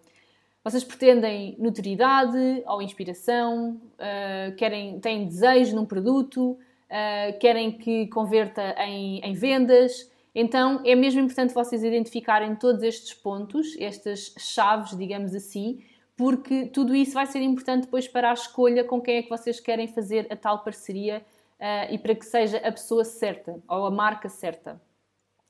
Vocês 0.64 0.82
pretendem 0.82 1.54
notoriedade 1.58 2.64
ou 2.66 2.82
inspiração, 2.82 3.80
uh, 3.94 4.56
querem, 4.56 4.98
têm 4.98 5.24
desejo 5.24 5.76
num 5.76 5.86
produto, 5.86 6.50
uh, 6.50 7.38
querem 7.38 7.70
que 7.72 8.08
converta 8.08 8.74
em, 8.78 9.20
em 9.20 9.32
vendas, 9.34 10.09
então 10.34 10.80
é 10.84 10.94
mesmo 10.94 11.20
importante 11.20 11.52
vocês 11.52 11.82
identificarem 11.82 12.54
todos 12.54 12.82
estes 12.82 13.14
pontos, 13.14 13.76
estas 13.78 14.34
chaves, 14.38 14.96
digamos 14.96 15.34
assim, 15.34 15.82
porque 16.16 16.66
tudo 16.66 16.94
isso 16.94 17.14
vai 17.14 17.26
ser 17.26 17.40
importante 17.40 17.84
depois 17.84 18.06
para 18.06 18.30
a 18.30 18.34
escolha 18.34 18.84
com 18.84 19.00
quem 19.00 19.16
é 19.16 19.22
que 19.22 19.30
vocês 19.30 19.58
querem 19.58 19.88
fazer 19.88 20.26
a 20.30 20.36
tal 20.36 20.62
parceria 20.62 21.24
uh, 21.58 21.92
e 21.92 21.98
para 21.98 22.14
que 22.14 22.24
seja 22.26 22.58
a 22.58 22.70
pessoa 22.70 23.04
certa 23.04 23.58
ou 23.68 23.86
a 23.86 23.90
marca 23.90 24.28
certa. 24.28 24.80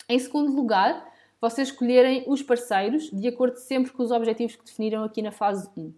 Em 0.09 0.19
segundo 0.19 0.55
lugar, 0.55 1.09
vocês 1.41 1.69
escolherem 1.69 2.25
os 2.27 2.43
parceiros 2.43 3.11
de 3.11 3.29
acordo 3.29 3.57
sempre 3.57 3.93
com 3.93 4.03
os 4.03 4.11
objetivos 4.11 4.57
que 4.57 4.65
definiram 4.65 5.05
aqui 5.05 5.23
na 5.23 5.33
fase 5.33 5.69
1. 5.77 5.93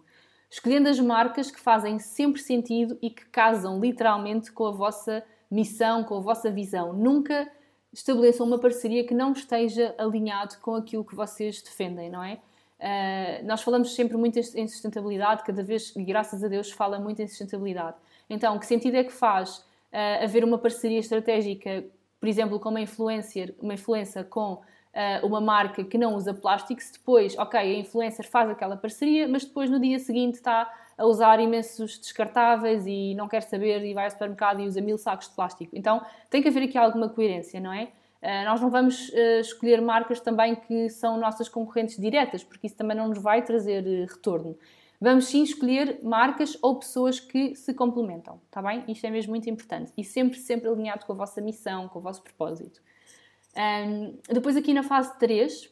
Escolhendo 0.49 0.87
as 0.89 0.99
marcas 0.99 1.49
que 1.49 1.59
fazem 1.59 1.99
sempre 1.99 2.41
sentido 2.41 2.97
e 3.01 3.09
que 3.09 3.25
casam 3.25 3.79
literalmente 3.79 4.51
com 4.51 4.65
a 4.65 4.71
vossa 4.71 5.23
missão, 5.49 6.03
com 6.03 6.17
a 6.17 6.19
vossa 6.19 6.49
visão. 6.49 6.93
Nunca 6.93 7.51
estabeleçam 7.93 8.45
uma 8.45 8.57
parceria 8.57 9.05
que 9.05 9.13
não 9.13 9.31
esteja 9.31 9.93
alinhado 9.97 10.57
com 10.61 10.75
aquilo 10.75 11.05
que 11.05 11.15
vocês 11.15 11.61
defendem, 11.61 12.09
não 12.09 12.23
é? 12.23 12.39
Uh, 12.79 13.45
nós 13.45 13.61
falamos 13.61 13.95
sempre 13.95 14.17
muito 14.17 14.37
em 14.37 14.67
sustentabilidade, 14.67 15.43
cada 15.43 15.63
vez, 15.63 15.93
graças 15.95 16.43
a 16.43 16.47
Deus, 16.47 16.71
fala 16.71 16.99
muito 16.99 17.21
em 17.21 17.27
sustentabilidade. 17.27 17.95
Então, 18.29 18.57
que 18.59 18.65
sentido 18.65 18.95
é 18.95 19.03
que 19.03 19.13
faz 19.13 19.59
uh, 19.59 20.23
haver 20.23 20.43
uma 20.43 20.57
parceria 20.57 20.99
estratégica 20.99 21.85
por 22.23 22.29
exemplo, 22.29 22.57
com 22.57 22.69
uma 22.69 22.79
influencer, 22.79 23.53
uma 23.59 23.73
influencer 23.73 24.23
com 24.23 24.53
uh, 24.53 25.27
uma 25.27 25.41
marca 25.41 25.83
que 25.83 25.97
não 25.97 26.15
usa 26.15 26.33
plástico, 26.33 26.81
se 26.81 26.93
depois, 26.93 27.37
ok, 27.37 27.59
a 27.59 27.79
influencer 27.79 28.25
faz 28.25 28.49
aquela 28.49 28.77
parceria, 28.77 29.27
mas 29.27 29.43
depois 29.43 29.69
no 29.69 29.77
dia 29.77 29.99
seguinte 29.99 30.35
está 30.35 30.73
a 30.97 31.05
usar 31.05 31.39
imensos 31.39 31.97
descartáveis 31.97 32.85
e 32.85 33.15
não 33.15 33.27
quer 33.27 33.41
saber 33.41 33.83
e 33.83 33.93
vai 33.93 34.05
ao 34.05 34.11
supermercado 34.11 34.61
e 34.61 34.67
usa 34.67 34.81
mil 34.81 34.97
sacos 34.97 35.29
de 35.29 35.35
plástico. 35.35 35.75
Então 35.75 36.01
tem 36.29 36.41
que 36.41 36.47
haver 36.47 36.63
aqui 36.63 36.77
alguma 36.77 37.09
coerência, 37.09 37.59
não 37.59 37.73
é? 37.73 37.89
Uh, 38.21 38.45
nós 38.45 38.61
não 38.61 38.69
vamos 38.69 39.09
uh, 39.09 39.39
escolher 39.41 39.81
marcas 39.81 40.21
também 40.21 40.55
que 40.55 40.89
são 40.89 41.17
nossas 41.17 41.49
concorrentes 41.49 41.97
diretas, 41.97 42.41
porque 42.41 42.67
isso 42.67 42.75
também 42.77 42.95
não 42.95 43.09
nos 43.09 43.21
vai 43.21 43.41
trazer 43.41 43.83
uh, 43.83 44.05
retorno. 44.13 44.57
Vamos 45.01 45.25
sim 45.25 45.43
escolher 45.43 45.99
marcas 46.01 46.57
ou 46.61 46.79
pessoas 46.79 47.19
que 47.19 47.53
se 47.55 47.73
complementam, 47.73 48.39
está 48.45 48.61
bem? 48.61 48.85
Isto 48.87 49.05
é 49.05 49.09
mesmo 49.09 49.31
muito 49.31 49.49
importante 49.49 49.91
e 49.97 50.03
sempre, 50.05 50.39
sempre 50.39 50.69
alinhado 50.69 51.05
com 51.05 51.11
a 51.11 51.15
vossa 51.17 51.41
missão, 51.41 51.89
com 51.89 51.99
o 51.99 52.01
vosso 52.01 52.23
propósito. 52.23 52.81
Um, 53.57 54.17
depois, 54.29 54.55
aqui 54.55 54.73
na 54.73 54.83
fase 54.83 55.17
3, 55.19 55.69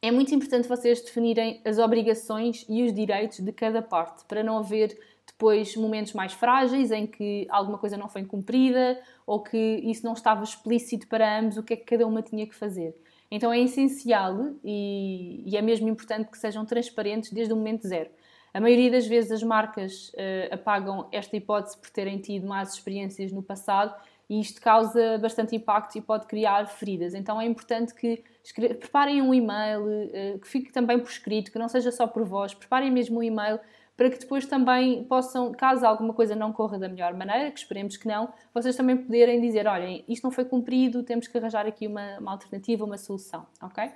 é 0.00 0.10
muito 0.10 0.34
importante 0.34 0.68
vocês 0.68 1.00
definirem 1.00 1.60
as 1.64 1.78
obrigações 1.78 2.64
e 2.68 2.84
os 2.84 2.92
direitos 2.92 3.40
de 3.40 3.52
cada 3.52 3.82
parte, 3.82 4.24
para 4.26 4.42
não 4.42 4.58
haver 4.58 4.98
depois 5.26 5.76
momentos 5.76 6.12
mais 6.12 6.32
frágeis 6.32 6.90
em 6.90 7.06
que 7.06 7.46
alguma 7.50 7.78
coisa 7.78 7.96
não 7.96 8.08
foi 8.08 8.24
cumprida 8.24 9.00
ou 9.26 9.42
que 9.42 9.56
isso 9.56 10.04
não 10.04 10.12
estava 10.12 10.42
explícito 10.42 11.06
para 11.06 11.38
ambos 11.38 11.56
o 11.56 11.62
que 11.62 11.74
é 11.74 11.76
que 11.76 11.84
cada 11.84 12.06
uma 12.06 12.22
tinha 12.22 12.46
que 12.46 12.54
fazer. 12.54 12.94
Então 13.30 13.52
é 13.52 13.60
essencial 13.60 14.54
e, 14.64 15.42
e 15.46 15.56
é 15.56 15.62
mesmo 15.62 15.88
importante 15.88 16.30
que 16.30 16.38
sejam 16.38 16.64
transparentes 16.64 17.30
desde 17.30 17.52
o 17.52 17.56
momento 17.56 17.86
zero. 17.86 18.10
A 18.54 18.60
maioria 18.60 18.90
das 18.90 19.06
vezes 19.06 19.30
as 19.30 19.42
marcas 19.42 20.08
uh, 20.14 20.54
apagam 20.54 21.06
esta 21.12 21.36
hipótese 21.36 21.76
por 21.76 21.90
terem 21.90 22.18
tido 22.18 22.46
más 22.46 22.72
experiências 22.72 23.30
no 23.30 23.42
passado 23.42 23.94
e 24.28 24.40
isto 24.40 24.60
causa 24.60 25.18
bastante 25.18 25.56
impacto 25.56 25.96
e 25.96 26.00
pode 26.00 26.26
criar 26.26 26.66
feridas. 26.66 27.14
Então 27.14 27.40
é 27.40 27.46
importante 27.46 27.94
que 27.94 28.22
preparem 28.54 29.22
um 29.22 29.32
e-mail, 29.32 29.82
uh, 29.82 30.38
que 30.38 30.46
fique 30.46 30.72
também 30.72 30.98
por 30.98 31.10
escrito, 31.10 31.50
que 31.50 31.58
não 31.58 31.68
seja 31.68 31.90
só 31.90 32.06
por 32.06 32.24
voz, 32.24 32.52
preparem 32.52 32.90
mesmo 32.90 33.20
um 33.20 33.22
e-mail 33.22 33.58
para 33.98 34.10
que 34.10 34.18
depois 34.18 34.46
também 34.46 35.02
possam, 35.04 35.50
caso 35.50 35.84
alguma 35.84 36.14
coisa 36.14 36.36
não 36.36 36.52
corra 36.52 36.78
da 36.78 36.88
melhor 36.88 37.12
maneira, 37.14 37.50
que 37.50 37.58
esperemos 37.58 37.96
que 37.96 38.06
não, 38.06 38.32
vocês 38.54 38.76
também 38.76 38.96
poderem 38.96 39.40
dizer, 39.40 39.66
olhem, 39.66 40.04
isto 40.06 40.22
não 40.22 40.30
foi 40.30 40.44
cumprido, 40.44 41.02
temos 41.02 41.26
que 41.26 41.36
arranjar 41.36 41.66
aqui 41.66 41.88
uma, 41.88 42.16
uma 42.20 42.30
alternativa, 42.30 42.84
uma 42.84 42.96
solução, 42.96 43.44
ok? 43.60 43.90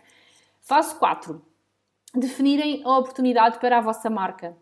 Fase 0.60 0.96
4. 0.96 1.40
Definirem 2.16 2.82
a 2.84 2.98
oportunidade 2.98 3.60
para 3.60 3.78
a 3.78 3.80
vossa 3.80 4.10
marca, 4.10 4.56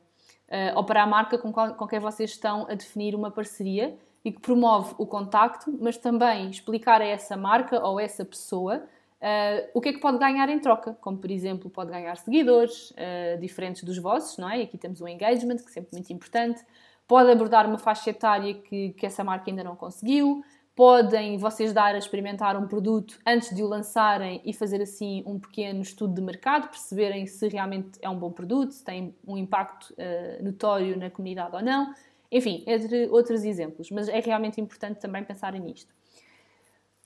uh, 0.48 0.76
ou 0.76 0.84
para 0.84 1.02
a 1.02 1.06
marca 1.06 1.38
com, 1.38 1.50
qual, 1.50 1.72
com 1.72 1.86
quem 1.86 2.00
vocês 2.00 2.32
estão 2.32 2.66
a 2.68 2.74
definir 2.74 3.14
uma 3.14 3.30
parceria, 3.30 3.96
e 4.24 4.30
que 4.30 4.40
promove 4.40 4.94
o 4.98 5.06
contacto, 5.06 5.76
mas 5.80 5.96
também 5.96 6.50
explicar 6.50 7.00
a 7.00 7.06
essa 7.06 7.36
marca 7.36 7.82
ou 7.82 7.98
essa 7.98 8.24
pessoa 8.24 8.84
uh, 9.20 9.68
o 9.74 9.80
que 9.80 9.90
é 9.90 9.92
que 9.92 10.00
pode 10.00 10.18
ganhar 10.18 10.48
em 10.48 10.58
troca, 10.58 10.96
como 11.00 11.18
por 11.18 11.30
exemplo 11.30 11.70
pode 11.70 11.90
ganhar 11.90 12.16
seguidores 12.16 12.90
uh, 12.90 13.38
diferentes 13.40 13.84
dos 13.84 13.98
vossos, 13.98 14.38
não 14.38 14.50
é? 14.50 14.62
Aqui 14.62 14.78
temos 14.78 15.00
o 15.00 15.08
engagement, 15.08 15.56
que 15.56 15.68
é 15.68 15.72
sempre 15.72 15.90
muito 15.92 16.12
importante. 16.12 16.64
Pode 17.06 17.30
abordar 17.30 17.66
uma 17.66 17.78
faixa 17.78 18.10
etária 18.10 18.54
que, 18.54 18.90
que 18.90 19.04
essa 19.04 19.22
marca 19.24 19.50
ainda 19.50 19.64
não 19.64 19.76
conseguiu. 19.76 20.44
Podem 20.76 21.36
vocês 21.36 21.72
dar 21.72 21.94
a 21.94 21.98
experimentar 21.98 22.56
um 22.56 22.66
produto 22.66 23.18
antes 23.26 23.54
de 23.54 23.62
o 23.62 23.66
lançarem 23.66 24.40
e 24.44 24.52
fazer 24.54 24.80
assim 24.80 25.22
um 25.26 25.38
pequeno 25.38 25.82
estudo 25.82 26.14
de 26.14 26.22
mercado, 26.22 26.68
perceberem 26.68 27.26
se 27.26 27.48
realmente 27.48 27.98
é 28.00 28.08
um 28.08 28.16
bom 28.16 28.30
produto, 28.30 28.70
se 28.72 28.84
tem 28.84 29.14
um 29.26 29.36
impacto 29.36 29.92
uh, 29.92 30.42
notório 30.42 30.96
na 30.96 31.10
comunidade 31.10 31.54
ou 31.54 31.62
não 31.62 31.92
enfim, 32.30 32.62
entre 32.66 33.08
outros 33.08 33.44
exemplos, 33.44 33.90
mas 33.90 34.08
é 34.08 34.20
realmente 34.20 34.60
importante 34.60 35.00
também 35.00 35.24
pensarem 35.24 35.60
nisto. 35.60 35.92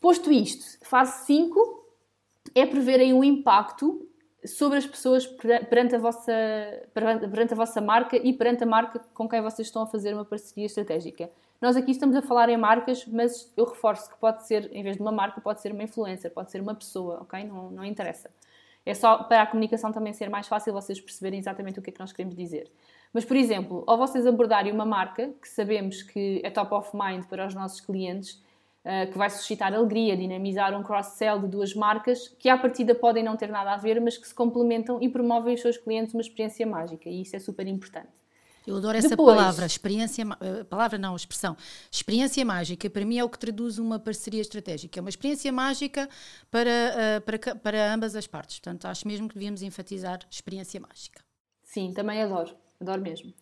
Posto 0.00 0.30
isto, 0.30 0.78
fase 0.86 1.24
5 1.26 1.84
é 2.54 2.66
preverem 2.66 3.14
o 3.14 3.24
impacto 3.24 4.06
sobre 4.46 4.76
as 4.76 4.86
pessoas 4.86 5.26
perante 5.26 5.94
a, 5.94 5.98
vossa, 5.98 6.32
perante 6.92 7.54
a 7.54 7.56
vossa 7.56 7.80
marca 7.80 8.16
e 8.16 8.32
perante 8.32 8.62
a 8.62 8.66
marca 8.66 9.00
com 9.14 9.28
quem 9.28 9.40
vocês 9.40 9.68
estão 9.68 9.82
a 9.82 9.86
fazer 9.86 10.12
uma 10.12 10.24
parceria 10.24 10.66
estratégica. 10.66 11.30
Nós 11.60 11.76
aqui 11.76 11.92
estamos 11.92 12.14
a 12.14 12.20
falar 12.20 12.50
em 12.50 12.56
marcas, 12.58 13.06
mas 13.06 13.50
eu 13.56 13.64
reforço 13.64 14.10
que 14.10 14.18
pode 14.18 14.46
ser, 14.46 14.70
em 14.74 14.82
vez 14.82 14.96
de 14.96 15.02
uma 15.02 15.12
marca, 15.12 15.40
pode 15.40 15.62
ser 15.62 15.72
uma 15.72 15.82
influencer, 15.82 16.30
pode 16.30 16.50
ser 16.50 16.60
uma 16.60 16.74
pessoa, 16.74 17.22
ok? 17.22 17.42
Não, 17.44 17.70
não 17.70 17.84
interessa. 17.84 18.30
É 18.84 18.92
só 18.92 19.24
para 19.24 19.42
a 19.42 19.46
comunicação 19.46 19.90
também 19.90 20.12
ser 20.12 20.28
mais 20.28 20.46
fácil 20.46 20.74
vocês 20.74 21.00
perceberem 21.00 21.38
exatamente 21.38 21.78
o 21.78 21.82
que 21.82 21.88
é 21.88 21.92
que 21.92 22.00
nós 22.00 22.12
queremos 22.12 22.36
dizer. 22.36 22.70
Mas, 23.14 23.24
por 23.24 23.36
exemplo, 23.36 23.84
ao 23.86 23.96
vocês 23.96 24.26
abordarem 24.26 24.72
uma 24.72 24.84
marca 24.84 25.32
que 25.40 25.48
sabemos 25.48 26.02
que 26.02 26.40
é 26.42 26.50
top 26.50 26.74
of 26.74 26.90
mind 26.92 27.24
para 27.26 27.46
os 27.46 27.54
nossos 27.54 27.80
clientes, 27.80 28.42
uh, 28.84 29.10
que 29.10 29.16
vai 29.16 29.30
suscitar 29.30 29.72
alegria, 29.72 30.16
dinamizar 30.16 30.76
um 30.76 30.82
cross-sell 30.82 31.38
de 31.38 31.46
duas 31.46 31.72
marcas, 31.74 32.26
que 32.26 32.48
à 32.48 32.58
partida 32.58 32.92
podem 32.92 33.22
não 33.22 33.36
ter 33.36 33.50
nada 33.50 33.72
a 33.72 33.76
ver, 33.76 34.00
mas 34.00 34.18
que 34.18 34.26
se 34.26 34.34
complementam 34.34 35.00
e 35.00 35.08
promovem 35.08 35.52
aos 35.52 35.60
seus 35.60 35.76
clientes 35.76 36.12
uma 36.12 36.22
experiência 36.22 36.66
mágica. 36.66 37.08
E 37.08 37.22
isso 37.22 37.36
é 37.36 37.38
super 37.38 37.68
importante. 37.68 38.08
Eu 38.66 38.78
adoro 38.78 38.96
essa 38.96 39.10
Depois, 39.10 39.36
palavra, 39.36 39.66
experiência, 39.66 40.24
eh, 40.40 40.64
palavra 40.64 40.96
não, 40.96 41.14
expressão. 41.14 41.54
Experiência 41.92 42.42
mágica, 42.46 42.88
para 42.88 43.04
mim 43.04 43.18
é 43.18 43.22
o 43.22 43.28
que 43.28 43.38
traduz 43.38 43.78
uma 43.78 43.98
parceria 43.98 44.40
estratégica. 44.40 44.98
É 44.98 45.00
uma 45.02 45.10
experiência 45.10 45.52
mágica 45.52 46.08
para, 46.50 46.70
uh, 46.70 47.20
para, 47.20 47.56
para 47.56 47.94
ambas 47.94 48.16
as 48.16 48.26
partes. 48.26 48.58
Portanto, 48.58 48.86
acho 48.86 49.06
mesmo 49.06 49.28
que 49.28 49.34
devíamos 49.34 49.60
enfatizar 49.60 50.20
experiência 50.30 50.80
mágica. 50.80 51.22
Sim, 51.62 51.92
também 51.92 52.22
adoro. 52.22 52.63
Adoro 52.84 53.02
mesmo. 53.02 53.32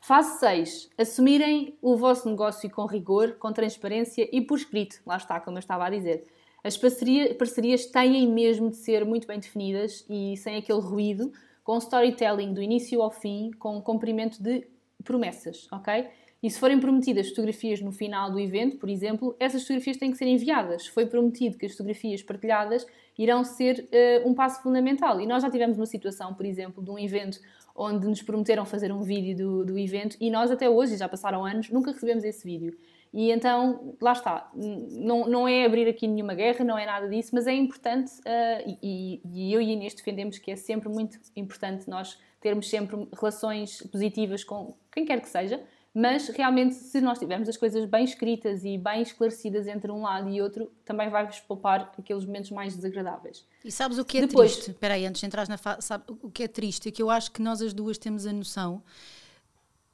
Fase 0.00 0.40
6. 0.40 0.90
Assumirem 0.98 1.78
o 1.80 1.96
vosso 1.96 2.28
negócio 2.28 2.68
com 2.68 2.84
rigor, 2.86 3.36
com 3.38 3.52
transparência 3.52 4.28
e 4.32 4.40
por 4.40 4.58
escrito. 4.58 5.00
Lá 5.06 5.16
está, 5.16 5.38
como 5.38 5.56
eu 5.56 5.60
estava 5.60 5.86
a 5.86 5.90
dizer. 5.90 6.24
As 6.64 6.76
parceria, 6.76 7.34
parcerias 7.34 7.86
têm 7.86 8.26
mesmo 8.26 8.68
de 8.68 8.76
ser 8.76 9.04
muito 9.04 9.26
bem 9.26 9.38
definidas 9.38 10.04
e 10.10 10.36
sem 10.36 10.56
aquele 10.56 10.80
ruído, 10.80 11.32
com 11.62 11.78
storytelling 11.78 12.52
do 12.52 12.60
início 12.60 13.00
ao 13.00 13.10
fim, 13.10 13.52
com 13.52 13.80
cumprimento 13.80 14.42
de 14.42 14.66
promessas, 15.04 15.68
ok? 15.72 16.08
E 16.42 16.50
se 16.50 16.58
forem 16.58 16.80
prometidas 16.80 17.28
fotografias 17.28 17.80
no 17.80 17.92
final 17.92 18.28
do 18.30 18.40
evento, 18.40 18.76
por 18.76 18.88
exemplo, 18.88 19.36
essas 19.38 19.62
fotografias 19.62 19.96
têm 19.96 20.10
que 20.10 20.18
ser 20.18 20.26
enviadas. 20.26 20.88
Foi 20.88 21.06
prometido 21.06 21.56
que 21.56 21.66
as 21.66 21.72
fotografias 21.72 22.20
partilhadas 22.20 22.84
irão 23.16 23.44
ser 23.44 23.88
uh, 24.24 24.28
um 24.28 24.34
passo 24.34 24.60
fundamental. 24.60 25.20
E 25.20 25.26
nós 25.26 25.44
já 25.44 25.50
tivemos 25.50 25.76
uma 25.76 25.86
situação, 25.86 26.34
por 26.34 26.44
exemplo, 26.44 26.82
de 26.82 26.90
um 26.90 26.98
evento 26.98 27.38
onde 27.74 28.06
nos 28.06 28.22
prometeram 28.22 28.64
fazer 28.64 28.92
um 28.92 29.02
vídeo 29.02 29.36
do, 29.36 29.64
do 29.64 29.78
evento 29.78 30.16
e 30.20 30.30
nós 30.30 30.50
até 30.50 30.68
hoje, 30.68 30.96
já 30.96 31.08
passaram 31.08 31.44
anos, 31.44 31.70
nunca 31.70 31.92
recebemos 31.92 32.24
esse 32.24 32.44
vídeo. 32.44 32.76
E 33.12 33.30
então, 33.30 33.94
lá 34.00 34.12
está, 34.12 34.50
não, 34.54 35.26
não 35.26 35.46
é 35.46 35.66
abrir 35.66 35.86
aqui 35.86 36.08
nenhuma 36.08 36.34
guerra, 36.34 36.64
não 36.64 36.78
é 36.78 36.86
nada 36.86 37.08
disso, 37.08 37.30
mas 37.34 37.46
é 37.46 37.52
importante, 37.52 38.10
uh, 38.20 38.78
e, 38.82 39.20
e, 39.22 39.52
eu 39.52 39.60
e 39.60 39.70
Inês 39.70 39.94
defendemos 39.94 40.38
que 40.38 40.50
é 40.50 40.56
sempre 40.56 40.88
muito 40.88 41.18
importante 41.36 41.90
nós 41.90 42.18
termos 42.40 42.70
sempre 42.70 43.06
relações 43.12 43.82
positivas 43.82 44.42
com 44.42 44.74
quem 44.90 45.04
quer 45.04 45.20
que 45.20 45.28
seja, 45.28 45.62
mas 45.94 46.28
realmente, 46.28 46.74
se 46.74 47.00
nós 47.00 47.18
tivermos 47.18 47.48
as 47.48 47.56
coisas 47.56 47.84
bem 47.84 48.04
escritas 48.04 48.64
e 48.64 48.78
bem 48.78 49.02
esclarecidas 49.02 49.66
entre 49.66 49.90
um 49.90 50.02
lado 50.02 50.28
e 50.30 50.40
outro, 50.40 50.72
também 50.84 51.10
vai-vos 51.10 51.40
poupar 51.40 51.92
aqueles 51.98 52.24
momentos 52.24 52.50
mais 52.50 52.74
desagradáveis. 52.74 53.46
E 53.64 53.70
sabes 53.70 53.98
o 53.98 54.04
que 54.04 54.18
é 54.18 54.20
Depois, 54.22 54.52
triste? 54.52 54.70
Espera 54.70 54.94
aí, 54.94 55.04
antes 55.04 55.20
de 55.20 55.26
entrar 55.26 55.46
na 55.48 55.58
fase, 55.58 55.82
sabe 55.82 56.04
o 56.08 56.30
que 56.30 56.44
é 56.44 56.48
triste? 56.48 56.88
É 56.88 56.92
que 56.92 57.02
eu 57.02 57.10
acho 57.10 57.30
que 57.30 57.42
nós 57.42 57.60
as 57.60 57.72
duas 57.72 57.98
temos 57.98 58.26
a 58.26 58.32
noção 58.32 58.82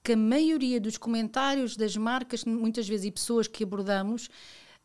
que 0.09 0.13
a 0.13 0.17
maioria 0.17 0.81
dos 0.81 0.97
comentários 0.97 1.77
das 1.77 1.95
marcas, 1.95 2.43
muitas 2.43 2.89
vezes, 2.89 3.05
e 3.05 3.11
pessoas 3.11 3.47
que 3.47 3.63
abordamos, 3.63 4.31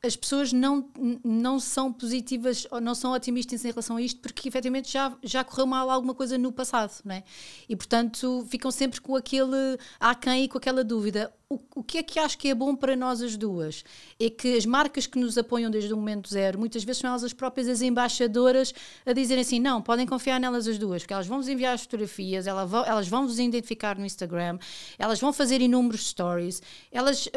as 0.05 0.17
pessoas 0.17 0.51
não, 0.51 0.89
não 1.23 1.59
são 1.61 1.91
positivas 1.91 2.67
ou 2.69 2.81
não 2.81 2.93
são 2.93 3.13
otimistas 3.13 3.63
em 3.63 3.69
relação 3.69 3.95
a 3.95 4.01
isto 4.01 4.19
porque 4.19 4.49
efetivamente 4.49 4.91
já, 4.91 5.15
já 5.23 5.45
correu 5.45 5.65
mal 5.65 5.89
alguma 5.89 6.13
coisa 6.13 6.37
no 6.37 6.51
passado, 6.51 6.91
não 7.05 7.15
é? 7.15 7.23
E 7.69 7.75
portanto 7.75 8.45
ficam 8.49 8.69
sempre 8.69 8.99
com 8.99 9.15
aquele 9.15 9.77
aquém 9.97 10.43
e 10.43 10.47
com 10.49 10.57
aquela 10.57 10.83
dúvida 10.83 11.33
o, 11.53 11.61
o 11.75 11.83
que 11.83 11.97
é 11.97 12.03
que 12.03 12.19
acho 12.19 12.37
que 12.37 12.47
é 12.49 12.55
bom 12.55 12.75
para 12.75 12.95
nós 12.95 13.21
as 13.21 13.35
duas? 13.35 13.83
É 14.19 14.29
que 14.29 14.55
as 14.55 14.65
marcas 14.65 15.05
que 15.07 15.19
nos 15.19 15.37
apoiam 15.37 15.69
desde 15.69 15.93
o 15.93 15.97
momento 15.97 16.29
zero, 16.29 16.59
muitas 16.59 16.83
vezes 16.83 17.01
são 17.01 17.09
elas 17.09 17.23
as 17.23 17.33
próprias 17.33 17.67
as 17.67 17.81
embaixadoras 17.81 18.73
a 19.05 19.13
dizerem 19.13 19.41
assim: 19.41 19.59
não, 19.59 19.81
podem 19.81 20.05
confiar 20.05 20.39
nelas 20.39 20.67
as 20.67 20.77
duas, 20.77 21.01
porque 21.03 21.13
elas 21.13 21.27
vão 21.27 21.37
vos 21.37 21.47
enviar 21.47 21.73
as 21.73 21.81
fotografias, 21.81 22.47
elas 22.47 22.69
vão, 22.69 22.85
elas 22.85 23.07
vão 23.07 23.27
vos 23.27 23.39
identificar 23.39 23.97
no 23.97 24.05
Instagram, 24.05 24.57
elas 24.97 25.19
vão 25.19 25.33
fazer 25.33 25.61
inúmeros 25.61 26.07
stories, 26.07 26.61
elas 26.91 27.25
uh, 27.27 27.29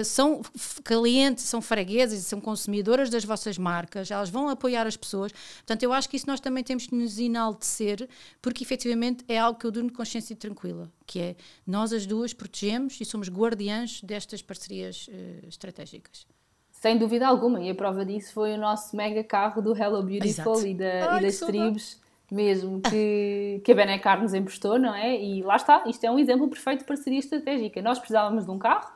uh, 0.00 0.04
são 0.04 0.42
clientes, 0.84 1.44
são 1.44 1.60
freguesas 1.60 2.22
são 2.22 2.40
consumidoras 2.40 3.10
das 3.10 3.24
vossas 3.24 3.58
marcas, 3.58 4.10
elas 4.10 4.30
vão 4.30 4.48
apoiar 4.48 4.86
as 4.86 4.96
pessoas. 4.96 5.32
Portanto, 5.32 5.82
eu 5.82 5.92
acho 5.92 6.08
que 6.08 6.16
isso 6.16 6.26
nós 6.26 6.40
também 6.40 6.64
temos 6.64 6.86
que 6.86 6.94
nos 6.94 7.18
enaltecer, 7.18 8.08
porque 8.40 8.64
efetivamente 8.64 9.24
é 9.28 9.38
algo 9.38 9.58
que 9.58 9.66
eu 9.66 9.70
durmo 9.70 9.90
de 9.90 9.96
consciência 9.96 10.34
tranquila 10.36 10.90
que 11.12 11.20
é 11.20 11.36
nós 11.66 11.92
as 11.92 12.06
duas 12.06 12.32
protegemos 12.32 12.98
e 12.98 13.04
somos 13.04 13.28
guardiãs 13.28 14.00
destas 14.02 14.40
parcerias 14.40 15.08
uh, 15.08 15.46
estratégicas. 15.46 16.26
Sem 16.70 16.96
dúvida 16.96 17.28
alguma, 17.28 17.60
e 17.60 17.70
a 17.70 17.74
prova 17.74 18.04
disso 18.04 18.32
foi 18.32 18.54
o 18.54 18.58
nosso 18.58 18.96
mega 18.96 19.22
carro 19.22 19.60
do 19.60 19.76
Hello 19.76 20.02
Beautiful 20.02 20.54
Exato. 20.54 20.66
e, 20.66 20.74
da, 20.74 21.12
Ai, 21.12 21.18
e 21.20 21.22
das 21.22 21.38
tribos, 21.38 22.00
mesmo 22.30 22.80
que, 22.80 23.60
que 23.62 23.72
a 23.72 23.74
Benecar 23.74 24.22
nos 24.22 24.32
emprestou, 24.32 24.78
não 24.78 24.94
é? 24.94 25.22
E 25.22 25.42
lá 25.42 25.56
está, 25.56 25.84
isto 25.86 26.02
é 26.02 26.10
um 26.10 26.18
exemplo 26.18 26.48
perfeito 26.48 26.80
de 26.80 26.86
parceria 26.86 27.18
estratégica. 27.18 27.82
Nós 27.82 27.98
precisávamos 27.98 28.46
de 28.46 28.50
um 28.50 28.58
carro, 28.58 28.90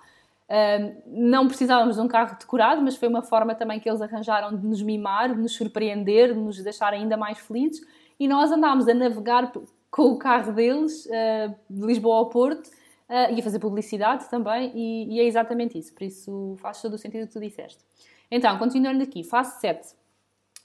Uh, 0.48 1.02
não 1.08 1.48
precisávamos 1.48 1.96
de 1.96 2.02
um 2.02 2.06
carro 2.06 2.38
decorado, 2.38 2.80
mas 2.80 2.94
foi 2.94 3.08
uma 3.08 3.20
forma 3.20 3.52
também 3.56 3.80
que 3.80 3.90
eles 3.90 4.00
arranjaram 4.00 4.56
de 4.56 4.64
nos 4.64 4.80
mimar, 4.80 5.34
de 5.34 5.40
nos 5.40 5.56
surpreender, 5.56 6.32
de 6.32 6.38
nos 6.38 6.62
deixar 6.62 6.92
ainda 6.92 7.16
mais 7.16 7.36
felizes. 7.38 7.84
E 8.18 8.28
nós 8.28 8.52
andámos 8.52 8.86
a 8.86 8.94
navegar 8.94 9.50
com 9.96 10.12
o 10.12 10.18
carro 10.18 10.52
deles, 10.52 11.06
uh, 11.06 11.54
de 11.70 11.86
Lisboa 11.86 12.18
ao 12.18 12.28
Porto, 12.28 12.66
uh, 12.66 13.32
e 13.34 13.40
a 13.40 13.42
fazer 13.42 13.58
publicidade 13.58 14.28
também, 14.28 14.70
e, 14.74 15.14
e, 15.14 15.20
é 15.20 15.24
exatamente 15.24 15.78
isso. 15.78 15.94
Por 15.94 16.02
isso 16.02 16.54
faz 16.58 16.82
todo 16.82 16.92
o 16.92 16.98
sentido 16.98 17.26
que 17.26 17.32
tu 17.32 17.40
disseste. 17.40 17.82
Então, 18.30 18.58
continuando 18.58 19.02
aqui, 19.02 19.24
fase 19.24 19.58
7. 19.58 19.94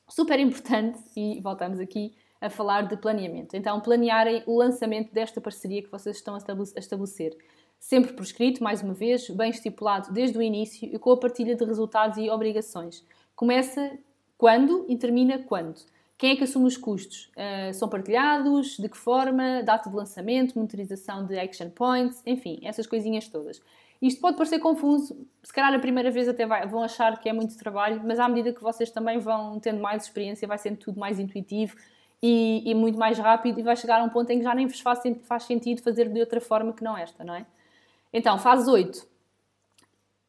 Super 0.10 0.38
importante, 0.38 1.00
e 1.16 1.40
voltamos 1.40 1.80
aqui 1.80 2.14
a 2.42 2.50
falar 2.50 2.82
de 2.82 2.98
planeamento. 2.98 3.56
Então, 3.56 3.80
planearem 3.80 4.44
o 4.46 4.58
lançamento 4.58 5.14
desta 5.14 5.40
parceria 5.40 5.82
que 5.82 5.90
vocês 5.90 6.18
estão 6.18 6.36
a 6.36 6.38
estabelecer. 6.38 7.38
Sempre 7.80 8.12
por 8.12 8.24
escrito, 8.24 8.62
mais 8.62 8.84
uma 8.84 8.94
vez, 8.94 9.30
bem 9.30 9.50
estipulado 9.50 10.12
desde 10.12 10.38
o 10.38 10.42
início 10.42 10.90
e 10.94 11.00
com 11.00 11.12
a 11.12 11.18
partilha 11.18 11.56
de 11.56 11.64
resultados 11.64 12.18
e 12.18 12.30
obrigações. 12.30 13.06
Começa 13.34 13.98
quando 14.38 14.86
e 14.90 14.98
termina 14.98 15.40
quando. 15.40 15.80
Quem 16.22 16.34
é 16.34 16.36
que 16.36 16.44
assume 16.44 16.68
os 16.68 16.78
custos? 16.78 17.32
Uh, 17.36 17.74
são 17.74 17.90
partilhados? 17.90 18.78
De 18.78 18.88
que 18.88 18.96
forma? 18.96 19.64
Data 19.64 19.90
de 19.90 19.96
lançamento? 19.96 20.54
Monitorização 20.54 21.26
de 21.26 21.36
action 21.36 21.68
points? 21.72 22.22
Enfim, 22.28 22.60
essas 22.62 22.86
coisinhas 22.86 23.28
todas. 23.28 23.60
Isto 24.00 24.22
pode 24.22 24.38
parecer 24.38 24.60
confuso, 24.60 25.18
se 25.42 25.52
calhar 25.52 25.74
a 25.74 25.80
primeira 25.80 26.12
vez 26.12 26.28
até 26.28 26.46
vai, 26.46 26.68
vão 26.68 26.84
achar 26.84 27.20
que 27.20 27.28
é 27.28 27.34
muito 27.34 27.58
trabalho, 27.58 28.04
mas 28.06 28.20
à 28.20 28.30
medida 28.30 28.54
que 28.54 28.62
vocês 28.62 28.92
também 28.92 29.18
vão 29.18 29.60
tendo 29.60 29.82
mais 29.82 30.04
experiência, 30.04 30.48
vai 30.48 30.60
sendo 30.60 30.78
tudo 30.78 31.00
mais 31.00 31.18
intuitivo 31.20 31.76
e, 32.22 32.70
e, 32.70 32.76
muito 32.76 33.00
mais 33.00 33.18
rápido 33.18 33.60
e 33.60 33.64
vai 33.64 33.76
chegar 33.76 34.00
a 34.00 34.04
um 34.04 34.10
ponto 34.10 34.30
em 34.30 34.38
que 34.38 34.44
já 34.44 34.54
nem 34.54 34.68
vos 34.68 34.80
faz, 34.80 35.02
faz 35.24 35.44
sentido 35.46 35.82
fazer 35.82 36.08
de 36.08 36.20
outra 36.20 36.40
forma 36.40 36.72
que 36.72 36.84
não 36.84 36.96
esta, 36.96 37.24
não 37.24 37.34
é? 37.34 37.48
Então, 38.14 38.38
fase 38.38 38.70
8. 38.70 39.08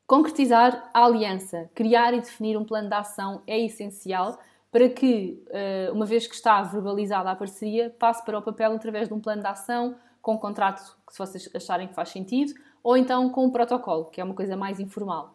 Concretizar 0.07 0.91
a 0.95 1.05
aliança. 1.05 1.71
Criar 1.75 2.15
e 2.15 2.21
definir 2.21 2.57
um 2.57 2.65
plano 2.65 2.89
de 2.89 2.95
ação 2.95 3.43
é 3.47 3.61
essencial 3.61 4.39
para 4.73 4.89
que, 4.89 5.41
eh, 5.51 5.91
uma 5.93 6.05
vez 6.05 6.27
que 6.27 6.35
está 6.35 6.61
verbalizada 6.63 7.31
a 7.31 7.37
parceria, 7.37 7.95
passe 7.97 8.25
para 8.25 8.37
o 8.39 8.43
papel 8.43 8.73
através 8.73 9.07
de 9.07 9.15
um 9.15 9.21
plano 9.21 9.43
de 9.43 9.47
ação, 9.47 9.95
com 10.21 10.35
um 10.35 10.39
contrato 10.39 10.81
se 11.09 11.19
vocês 11.19 11.49
acharem 11.55 11.87
que 11.87 11.95
faz 11.95 12.09
sentido, 12.09 12.55
ou 12.83 12.97
então 12.97 13.31
com 13.31 13.45
um 13.45 13.51
protocolo, 13.51 14.07
que 14.07 14.21
é 14.21 14.25
uma 14.25 14.35
coisa 14.35 14.57
mais 14.57 14.81
informal 14.81 15.35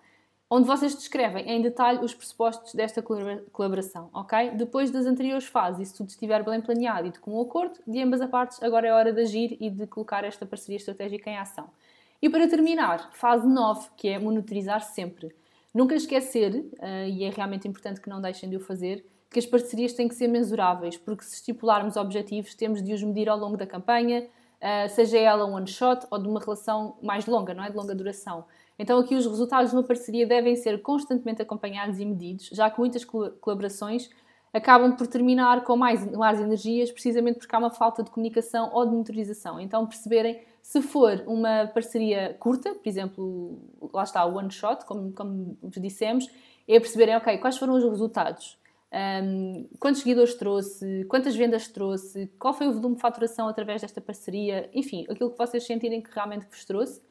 onde 0.49 0.65
vocês 0.65 0.95
descrevem 0.95 1.49
em 1.49 1.61
detalhe 1.61 2.03
os 2.03 2.13
pressupostos 2.13 2.73
desta 2.73 3.01
colaboração, 3.01 4.09
ok? 4.13 4.51
Depois 4.51 4.89
das 4.89 5.05
anteriores 5.05 5.45
fases, 5.45 5.89
se 5.89 5.97
tudo 5.97 6.09
estiver 6.09 6.43
bem 6.43 6.61
planeado 6.61 7.07
e 7.07 7.11
de 7.11 7.19
comum 7.19 7.41
acordo 7.41 7.77
de 7.85 8.01
ambas 8.01 8.21
as 8.21 8.29
partes, 8.29 8.63
agora 8.63 8.87
é 8.87 8.93
hora 8.93 9.11
de 9.11 9.21
agir 9.21 9.57
e 9.59 9.69
de 9.69 9.85
colocar 9.87 10.23
esta 10.23 10.45
parceria 10.45 10.77
estratégica 10.77 11.29
em 11.29 11.37
ação. 11.37 11.69
E 12.21 12.29
para 12.29 12.47
terminar, 12.47 13.11
fase 13.13 13.47
9, 13.47 13.89
que 13.97 14.07
é 14.07 14.17
monitorizar 14.17 14.81
sempre. 14.81 15.35
Nunca 15.73 15.93
esquecer, 15.93 16.55
uh, 16.55 17.07
e 17.07 17.25
é 17.25 17.29
realmente 17.29 17.67
importante 17.67 18.01
que 18.01 18.09
não 18.09 18.21
deixem 18.21 18.49
de 18.49 18.55
o 18.55 18.59
fazer, 18.59 19.05
que 19.29 19.39
as 19.39 19.45
parcerias 19.45 19.93
têm 19.93 20.07
que 20.07 20.15
ser 20.15 20.27
mensuráveis, 20.27 20.97
porque 20.97 21.23
se 21.23 21.35
estipularmos 21.35 21.97
objetivos, 21.97 22.55
temos 22.55 22.81
de 22.81 22.93
os 22.93 23.03
medir 23.03 23.29
ao 23.29 23.37
longo 23.37 23.57
da 23.57 23.67
campanha, 23.67 24.27
uh, 24.61 24.89
seja 24.89 25.17
ela 25.17 25.45
um 25.45 25.53
one 25.53 25.67
shot 25.67 26.05
ou 26.09 26.19
de 26.19 26.27
uma 26.27 26.39
relação 26.39 26.97
mais 27.01 27.25
longa, 27.25 27.53
não 27.53 27.63
é? 27.63 27.69
De 27.69 27.75
longa 27.75 27.93
duração. 27.93 28.45
Então, 28.79 28.99
aqui 28.99 29.15
os 29.15 29.25
resultados 29.25 29.71
de 29.71 29.75
uma 29.75 29.83
parceria 29.83 30.25
devem 30.25 30.55
ser 30.55 30.81
constantemente 30.81 31.41
acompanhados 31.41 31.99
e 31.99 32.05
medidos, 32.05 32.49
já 32.51 32.69
que 32.69 32.79
muitas 32.79 33.03
colaborações 33.03 34.09
acabam 34.53 34.95
por 34.95 35.07
terminar 35.07 35.63
com 35.63 35.75
mais, 35.75 36.09
mais 36.11 36.39
energias, 36.39 36.91
precisamente 36.91 37.39
porque 37.39 37.55
há 37.55 37.59
uma 37.59 37.71
falta 37.71 38.03
de 38.03 38.09
comunicação 38.11 38.69
ou 38.73 38.85
de 38.85 38.91
monitorização. 38.91 39.59
Então, 39.59 39.85
perceberem 39.85 40.41
se 40.61 40.81
for 40.81 41.23
uma 41.25 41.67
parceria 41.67 42.35
curta, 42.39 42.73
por 42.73 42.87
exemplo, 42.87 43.57
lá 43.93 44.03
está 44.03 44.25
o 44.25 44.35
one 44.35 44.51
shot, 44.51 44.85
como, 44.85 45.11
como 45.13 45.57
vos 45.61 45.81
dissemos, 45.81 46.29
é 46.67 46.79
perceberem, 46.79 47.15
ok, 47.15 47.37
quais 47.37 47.57
foram 47.57 47.75
os 47.75 47.83
resultados. 47.83 48.57
Um, 48.93 49.67
quantos 49.79 50.01
seguidores 50.01 50.33
trouxe, 50.35 51.05
quantas 51.09 51.35
vendas 51.35 51.67
trouxe, 51.67 52.31
qual 52.39 52.53
foi 52.53 52.67
o 52.67 52.73
volume 52.73 52.95
de 52.95 53.01
faturação 53.01 53.47
através 53.47 53.81
desta 53.81 53.99
parceria, 53.99 54.69
enfim, 54.73 55.05
aquilo 55.09 55.29
que 55.29 55.37
vocês 55.37 55.65
sentirem 55.65 56.01
que 56.01 56.09
realmente 56.09 56.47
vos 56.49 56.63
trouxe 56.63 57.01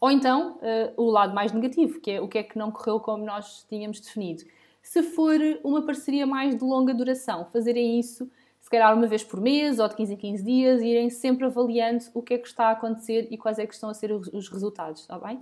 ou 0.00 0.10
então 0.10 0.58
uh, 0.58 1.02
o 1.02 1.10
lado 1.10 1.34
mais 1.34 1.52
negativo, 1.52 2.00
que 2.00 2.10
é 2.10 2.20
o 2.20 2.28
que 2.28 2.38
é 2.38 2.42
que 2.42 2.58
não 2.58 2.70
correu 2.70 3.00
como 3.00 3.24
nós 3.24 3.64
tínhamos 3.68 4.00
definido. 4.00 4.44
Se 4.82 5.02
for 5.02 5.38
uma 5.64 5.84
parceria 5.84 6.26
mais 6.26 6.56
de 6.56 6.62
longa 6.62 6.94
duração, 6.94 7.46
fazerem 7.46 7.98
isso 7.98 8.30
se 8.60 8.70
calhar 8.70 8.92
uma 8.96 9.06
vez 9.06 9.22
por 9.22 9.40
mês 9.40 9.78
ou 9.78 9.88
de 9.88 9.94
15 9.94 10.14
em 10.14 10.16
15 10.16 10.44
dias 10.44 10.82
irem 10.82 11.08
sempre 11.08 11.46
avaliando 11.46 12.04
o 12.12 12.20
que 12.20 12.34
é 12.34 12.38
que 12.38 12.48
está 12.48 12.66
a 12.66 12.70
acontecer 12.72 13.28
e 13.30 13.38
quais 13.38 13.60
é 13.60 13.66
que 13.66 13.72
estão 13.72 13.88
a 13.88 13.94
ser 13.94 14.10
os 14.10 14.48
resultados, 14.48 15.02
está 15.02 15.16
bem? 15.18 15.40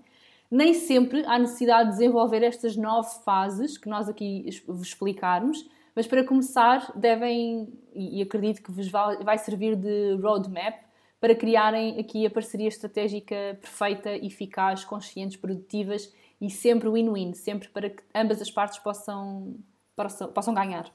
Nem 0.50 0.74
sempre 0.74 1.24
há 1.24 1.38
necessidade 1.38 1.88
de 1.88 1.96
desenvolver 1.96 2.42
estas 2.42 2.76
nove 2.76 3.08
fases 3.24 3.78
que 3.78 3.88
nós 3.88 4.10
aqui 4.10 4.46
vos 4.66 4.88
explicarmos, 4.88 5.66
mas 5.94 6.06
para 6.06 6.24
começar 6.24 6.92
devem, 6.96 7.72
e 7.94 8.20
acredito 8.20 8.62
que 8.62 8.70
vos 8.70 8.88
vai 8.88 9.38
servir 9.38 9.76
de 9.76 10.16
roadmap, 10.20 10.82
para 11.20 11.34
criarem 11.34 11.98
aqui 11.98 12.26
a 12.26 12.30
parceria 12.30 12.68
estratégica 12.68 13.58
perfeita, 13.60 14.10
eficaz, 14.10 14.84
conscientes, 14.84 15.38
produtivas 15.38 16.12
e 16.38 16.50
sempre 16.50 16.88
win-win, 16.88 17.32
sempre 17.32 17.68
para 17.68 17.88
que 17.88 18.02
ambas 18.14 18.42
as 18.42 18.50
partes 18.50 18.78
possam, 18.78 19.56
possam, 19.96 20.32
possam 20.32 20.52
ganhar. 20.52 20.92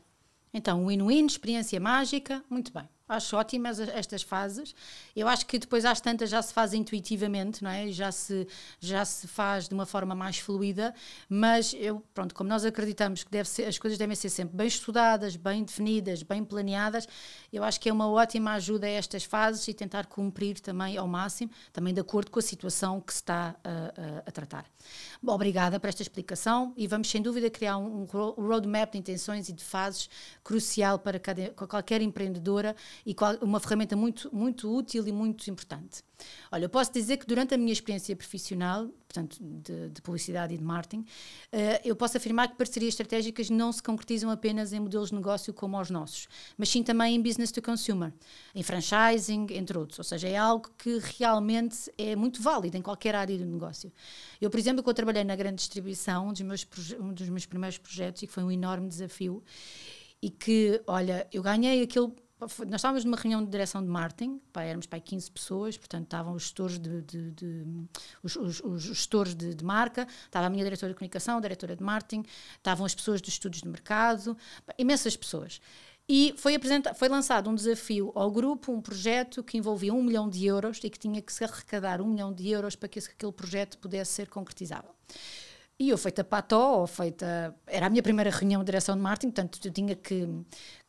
Então, 0.53 0.85
win-win, 0.85 1.25
experiência 1.25 1.79
mágica, 1.79 2.43
muito 2.49 2.71
bem. 2.71 2.87
Acho 3.09 3.35
ótimas 3.35 3.79
estas 3.79 4.21
fases. 4.21 4.75
Eu 5.15 5.27
acho 5.27 5.45
que 5.47 5.57
depois 5.57 5.83
às 5.83 5.99
tantas 5.99 6.29
já 6.29 6.41
se 6.43 6.53
faz 6.53 6.73
intuitivamente, 6.75 7.63
não 7.63 7.71
é? 7.71 7.91
Já 7.91 8.11
se 8.11 8.47
já 8.79 9.03
se 9.03 9.27
faz 9.27 9.67
de 9.67 9.73
uma 9.73 9.85
forma 9.85 10.13
mais 10.13 10.37
fluida, 10.37 10.93
mas 11.27 11.73
eu, 11.73 12.03
pronto, 12.13 12.35
como 12.35 12.47
nós 12.47 12.63
acreditamos 12.63 13.23
que 13.23 13.31
deve 13.31 13.49
ser, 13.49 13.65
as 13.65 13.79
coisas 13.79 13.97
devem 13.97 14.15
ser 14.15 14.29
sempre 14.29 14.55
bem 14.55 14.67
estudadas, 14.67 15.35
bem 15.35 15.63
definidas, 15.63 16.21
bem 16.21 16.43
planeadas, 16.43 17.07
eu 17.51 17.63
acho 17.63 17.79
que 17.79 17.89
é 17.89 17.93
uma 17.93 18.07
ótima 18.07 18.53
ajuda 18.53 18.85
a 18.85 18.89
estas 18.91 19.23
fases 19.23 19.67
e 19.67 19.73
tentar 19.73 20.05
cumprir 20.05 20.59
também 20.59 20.95
ao 20.95 21.07
máximo, 21.07 21.51
também 21.73 21.93
de 21.93 21.99
acordo 21.99 22.29
com 22.29 22.37
a 22.39 22.43
situação 22.43 23.01
que 23.01 23.11
se 23.11 23.21
está 23.21 23.55
a, 23.63 23.69
a, 23.69 24.17
a 24.27 24.31
tratar. 24.31 24.65
Bom, 25.21 25.33
obrigada 25.33 25.79
por 25.79 25.87
esta 25.87 26.03
explicação 26.03 26.73
e 26.77 26.85
vamos 26.85 27.09
sem 27.09 27.21
dúvida 27.21 27.49
criar 27.49 27.77
um, 27.77 28.01
um 28.01 28.05
roadmap 28.05 28.91
de 28.91 28.99
intenções 28.99 29.49
e 29.49 29.53
de 29.53 29.63
fases 29.63 30.09
crucial 30.43 30.99
para 30.99 31.19
cada, 31.19 31.49
qualquer 31.49 32.01
empreendedora 32.01 32.75
e 33.05 33.15
uma 33.41 33.59
ferramenta 33.59 33.95
muito, 33.95 34.33
muito 34.33 34.73
útil 34.73 35.07
e 35.07 35.11
muito 35.11 35.49
importante. 35.49 36.03
Olha, 36.51 36.65
eu 36.65 36.69
posso 36.69 36.91
dizer 36.91 37.17
que 37.17 37.25
durante 37.25 37.53
a 37.53 37.57
minha 37.57 37.71
experiência 37.71 38.15
profissional, 38.15 38.87
portanto, 38.87 39.37
de, 39.39 39.89
de 39.89 40.01
publicidade 40.01 40.53
e 40.53 40.57
de 40.57 40.63
marketing, 40.63 41.01
uh, 41.01 41.79
eu 41.83 41.95
posso 41.95 42.17
afirmar 42.17 42.49
que 42.49 42.55
parcerias 42.55 42.93
estratégicas 42.93 43.49
não 43.49 43.71
se 43.71 43.81
concretizam 43.81 44.29
apenas 44.29 44.73
em 44.73 44.79
modelos 44.79 45.09
de 45.09 45.15
negócio 45.15 45.53
como 45.53 45.79
os 45.79 45.89
nossos, 45.89 46.27
mas 46.57 46.69
sim 46.69 46.83
também 46.83 47.15
em 47.15 47.21
business 47.21 47.51
to 47.51 47.61
consumer, 47.61 48.13
em 48.53 48.63
franchising, 48.63 49.47
entre 49.51 49.77
outros. 49.77 49.99
Ou 49.99 50.03
seja, 50.03 50.27
é 50.27 50.37
algo 50.37 50.69
que 50.77 50.99
realmente 51.17 51.91
é 51.97 52.15
muito 52.15 52.41
válido 52.41 52.77
em 52.77 52.81
qualquer 52.81 53.15
área 53.15 53.37
do 53.37 53.45
negócio. 53.45 53.91
Eu, 54.41 54.49
por 54.49 54.59
exemplo, 54.59 54.83
quando 54.83 54.95
trabalhei 54.95 55.23
na 55.23 55.35
grande 55.35 55.55
distribuição, 55.55 56.29
um 56.29 56.33
dos 56.33 56.41
meus, 56.41 56.67
um 56.99 57.13
dos 57.13 57.29
meus 57.29 57.45
primeiros 57.45 57.77
projetos, 57.77 58.21
e 58.21 58.27
que 58.27 58.33
foi 58.33 58.43
um 58.43 58.51
enorme 58.51 58.87
desafio, 58.87 59.43
e 60.21 60.29
que, 60.29 60.81
olha, 60.85 61.27
eu 61.31 61.41
ganhei 61.41 61.81
aquele 61.81 62.11
nós 62.39 62.75
estávamos 62.75 63.03
numa 63.03 63.17
reunião 63.17 63.43
de 63.43 63.51
direção 63.51 63.81
de 63.81 63.89
marketing, 63.89 64.39
pá, 64.53 64.63
éramos 64.63 64.85
para 64.85 64.99
15 64.99 65.29
pessoas, 65.29 65.77
portanto 65.77 66.05
estavam 66.05 66.33
os 66.33 66.43
gestores 66.43 66.79
de, 66.79 67.01
de, 67.01 67.31
de 67.31 67.65
os, 68.23 68.35
os, 68.37 68.61
os, 68.61 68.81
gestores 68.83 69.35
de, 69.35 69.53
de, 69.53 69.65
marca, 69.65 70.07
estava 70.23 70.47
a 70.47 70.49
minha 70.49 70.63
diretora 70.63 70.93
de 70.93 70.97
comunicação, 70.97 71.37
a 71.37 71.41
diretora 71.41 71.75
de 71.75 71.83
marketing, 71.83 72.23
estavam 72.55 72.85
as 72.85 72.95
pessoas 72.95 73.19
dos 73.19 73.29
estudos 73.33 73.61
de 73.61 73.67
mercado, 73.67 74.37
pá, 74.65 74.73
imensas 74.77 75.17
pessoas. 75.17 75.59
E 76.07 76.33
foi, 76.37 76.55
foi 76.95 77.07
lançado 77.07 77.49
um 77.49 77.55
desafio 77.55 78.11
ao 78.15 78.31
grupo, 78.31 78.71
um 78.71 78.81
projeto 78.81 79.43
que 79.43 79.57
envolvia 79.57 79.93
um 79.93 80.01
milhão 80.01 80.27
de 80.27 80.43
euros 80.45 80.79
e 80.83 80.89
que 80.89 80.97
tinha 80.97 81.21
que 81.21 81.31
se 81.31 81.43
arrecadar 81.43 82.01
um 82.01 82.07
milhão 82.07 82.33
de 82.33 82.49
euros 82.49 82.75
para 82.75 82.89
que 82.89 82.97
aquele 82.97 83.31
projeto 83.31 83.77
pudesse 83.77 84.13
ser 84.13 84.27
concretizável. 84.27 84.89
E 85.81 85.87
eu 85.87 85.97
feita 85.97 86.25
pató, 86.25 86.81
ou 86.81 86.87
feita. 86.87 87.55
Era 87.65 87.85
a 87.85 87.89
minha 87.89 88.03
primeira 88.03 88.29
reunião 88.29 88.61
de 88.61 88.65
direção 88.65 88.97
de 88.97 89.01
marketing, 89.01 89.31
portanto 89.31 89.65
eu 89.65 89.71
tinha 89.71 89.95
que 89.95 90.27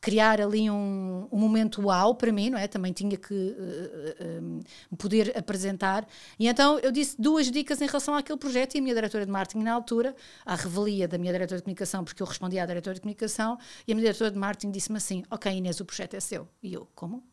criar 0.01 0.41
ali 0.41 0.69
um, 0.69 1.29
um 1.31 1.39
momento 1.39 1.81
uau 1.81 2.13
para 2.13 2.29
mim, 2.29 2.49
não 2.49 2.57
é? 2.57 2.67
Também 2.67 2.91
tinha 2.91 3.15
que 3.15 3.33
uh, 3.33 4.95
poder 4.97 5.31
apresentar. 5.37 6.05
E 6.37 6.45
então 6.45 6.77
eu 6.79 6.91
disse 6.91 7.15
duas 7.17 7.49
dicas 7.49 7.81
em 7.81 7.85
relação 7.85 8.15
àquele 8.15 8.37
projeto 8.37 8.75
e 8.75 8.79
a 8.79 8.81
minha 8.81 8.93
diretora 8.93 9.25
de 9.25 9.31
marketing 9.31 9.63
na 9.63 9.71
altura, 9.71 10.13
à 10.45 10.55
revelia 10.55 11.07
da 11.07 11.17
minha 11.17 11.31
diretora 11.31 11.59
de 11.59 11.63
comunicação, 11.63 12.03
porque 12.03 12.21
eu 12.21 12.27
respondia 12.27 12.61
à 12.61 12.65
diretora 12.65 12.93
de 12.93 12.99
comunicação, 12.99 13.57
e 13.87 13.93
a 13.93 13.95
minha 13.95 14.07
diretora 14.07 14.29
de 14.29 14.37
marketing 14.37 14.71
disse-me 14.71 14.97
assim: 14.97 15.23
Ok, 15.31 15.49
Inês, 15.49 15.79
o 15.79 15.85
projeto 15.85 16.15
é 16.15 16.19
seu. 16.19 16.49
E 16.61 16.73
eu, 16.73 16.85
como? 16.93 17.23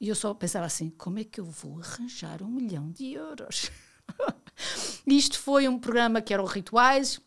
E 0.00 0.08
eu 0.08 0.14
só 0.14 0.32
pensava 0.32 0.66
assim: 0.66 0.90
como 0.90 1.18
é 1.18 1.24
que 1.24 1.40
eu 1.40 1.44
vou 1.44 1.80
arranjar 1.80 2.40
um 2.40 2.48
milhão 2.48 2.92
de 2.92 3.14
euros? 3.14 3.68
Isto 5.06 5.38
foi 5.38 5.68
um 5.68 5.78
programa 5.78 6.20
que 6.20 6.32
era 6.32 6.42
o 6.42 6.46
Rituais, 6.46 7.20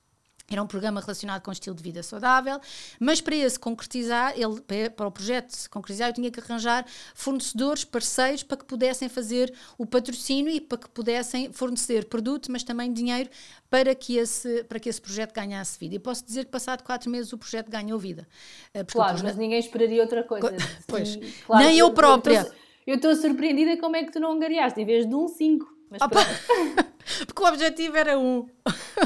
Era 0.50 0.63
um 0.63 0.68
programa 0.68 1.02
relacionado 1.02 1.42
com 1.42 1.50
o 1.50 1.54
estilo 1.54 1.76
de 1.76 1.84
vida 1.84 2.02
saudável, 2.02 2.58
mas 3.02 3.20
para 3.20 3.36
esse 3.36 3.60
concretizar, 3.60 4.34
ele, 4.34 4.62
para 4.92 5.08
o 5.08 5.12
projeto 5.12 5.52
se 5.52 5.70
concretizar, 5.70 6.08
eu 6.10 6.13
tinha 6.13 6.32
que 6.32 6.40
arranjar 6.40 6.86
fornecedores, 7.13 7.84
parceiros, 7.84 8.44
para 8.44 8.56
que 8.56 8.63
pudessem 8.63 9.10
fazer 9.10 9.54
o 9.78 9.86
patrocínio 9.86 10.50
e 10.50 10.62
para 10.62 10.78
que 10.78 10.90
pudessem 10.90 11.52
fornecer 11.52 12.06
produto, 12.06 12.50
mas 12.50 12.63
também 12.63 12.94
dinheiro 12.94 13.30
para 13.70 13.94
que 13.94 14.16
esse, 14.16 14.63
para 14.63 14.80
que 14.80 14.88
esse 14.88 15.02
projeto 15.02 15.34
ganhasse 15.34 15.78
vida. 15.78 15.96
E 15.96 16.00
posso 16.00 16.24
dizer 16.26 16.46
que, 16.46 16.52
passado 16.52 16.82
quatro 16.82 17.10
meses, 17.10 17.34
o 17.34 17.38
projeto 17.38 17.70
ganhou 17.70 18.00
vida. 18.00 18.26
Eh, 18.74 18.86
claro, 18.86 19.20
mas 19.22 19.36
ninguém 19.36 19.60
esperaria 19.60 20.02
outra 20.02 20.24
coisa. 20.24 20.56
Pois, 20.88 21.10
Sim, 21.10 21.34
claro, 21.46 21.66
nem 21.66 21.78
eu, 21.78 21.88
eu 21.88 21.94
própria. 21.94 22.50
Eu 22.86 22.96
estou 22.96 23.13
surpreendida 23.18 23.76
como 23.82 23.98
é 23.98 24.04
que 24.06 24.13
tu 24.13 24.20
não 24.22 24.32
angariaste, 24.32 24.80
em 24.80 24.86
vez 24.86 25.06
de 25.06 25.13
um 25.13 25.28
5. 25.28 25.77
Mas 25.89 26.02
Opa! 26.02 26.19
Porque 27.26 27.41
o 27.41 27.46
objetivo 27.46 27.98
era 27.98 28.17
um. 28.17 28.48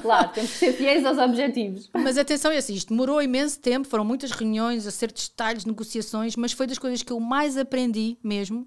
Claro, 0.02 0.30
temos 0.30 0.52
que 0.52 0.58
ser 0.58 0.74
fiéis 0.74 1.06
aos 1.06 1.18
objetivos. 1.18 1.90
Mas 1.94 2.18
atenção, 2.18 2.52
é 2.52 2.58
assim, 2.58 2.74
isto 2.74 2.90
demorou 2.90 3.22
imenso 3.22 3.60
tempo, 3.60 3.88
foram 3.88 4.04
muitas 4.04 4.32
reuniões, 4.32 4.88
acertos 4.88 5.24
de 5.24 5.30
detalhes, 5.30 5.66
negociações, 5.66 6.36
mas 6.36 6.52
foi 6.52 6.66
das 6.66 6.80
coisas 6.80 7.04
que 7.04 7.12
eu 7.12 7.20
mais 7.20 7.58
aprendi 7.58 8.18
mesmo. 8.24 8.62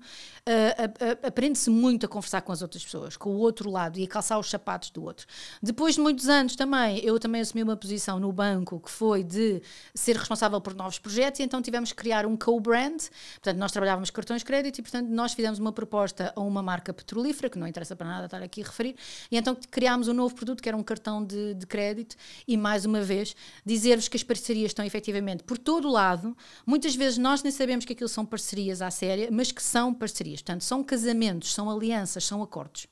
Uh, 0.47 1.27
Aprende-se 1.27 1.70
muito 1.70 2.07
a 2.07 2.09
conversar 2.09 2.42
com 2.42 2.53
as 2.53 2.62
outras 2.62 2.85
pessoas, 2.85 3.16
com 3.16 3.31
o 3.31 3.38
outro 3.38 3.70
lado 3.70 3.99
e 3.99 4.05
a 4.05 4.07
calçar 4.07 4.38
os 4.38 4.49
sapatos 4.51 4.90
do 4.90 5.03
outro. 5.03 5.27
Depois 5.62 5.94
de 5.94 6.01
muitos 6.01 6.29
anos 6.29 6.55
também, 6.55 6.99
eu 7.05 7.18
também 7.18 7.40
assumi 7.40 7.62
uma 7.62 7.77
posição 7.77 8.20
no 8.20 8.31
banco 8.31 8.79
que 8.79 8.90
foi 8.90 9.25
de 9.25 9.62
ser 9.94 10.16
responsável 10.16 10.61
por 10.61 10.75
novos 10.75 10.99
projetos 10.99 11.40
e 11.40 11.42
então 11.42 11.62
tivemos 11.62 11.90
que 11.90 11.97
criar 11.97 12.27
um 12.27 12.37
co-brand. 12.37 13.01
Portanto, 13.35 13.59
nós 13.59 13.73
trabalhávamos 13.73 14.11
cartões 14.11 14.42
de 14.42 14.44
crédito 14.44 14.79
e, 14.79 14.83
portanto, 14.83 15.09
nós 15.09 15.33
fizemos 15.33 15.59
uma 15.59 15.73
proposta 15.73 16.33
a 16.37 16.40
uma 16.40 16.62
marca 16.62 16.92
petrolífera, 16.92 17.49
que 17.49 17.59
não 17.59 17.66
interessa 17.66 17.97
para 17.97 18.07
nada 18.07 18.27
estar 18.27 18.42
aqui 18.42 18.62
a 18.62 18.66
referir, 18.66 18.97
e 19.31 19.37
então 19.37 19.57
criámos 19.71 20.09
um 20.09 20.13
novo 20.13 20.35
produto 20.35 20.63
que 20.63 20.69
era 20.69 20.77
um 20.77 20.83
cartão 20.83 21.25
de, 21.25 21.55
de 21.55 21.67
crédito 21.67 22.17
e, 22.47 22.57
mais 22.57 22.85
uma 22.85 23.01
vez, 23.01 23.35
dizer-vos 23.65 24.09
que 24.09 24.17
as 24.17 24.23
parcerias 24.23 24.71
estão 24.71 24.85
efetivamente 24.85 25.43
por 25.45 25.59
todo 25.59 25.89
o 25.89 25.91
lado. 25.91 26.37
Muitas 26.67 26.95
vezes 26.95 27.19
nós 27.19 27.43
nem 27.43 27.53
sabemos 27.53 27.85
que 27.85 27.93
aquilo 27.93 28.09
são 28.09 28.25
parcerias 28.25 28.83
à 28.83 28.91
séria, 28.91 29.29
mas 29.31 29.51
que 29.51 29.63
são 29.63 29.93
parcerias. 29.93 30.41
Portanto, 30.43 30.65
são 30.65 30.83
casamentos, 30.83 31.53
são 31.53 31.71
alianças, 31.71 32.25
são 32.25 32.43
acordos. 32.43 32.87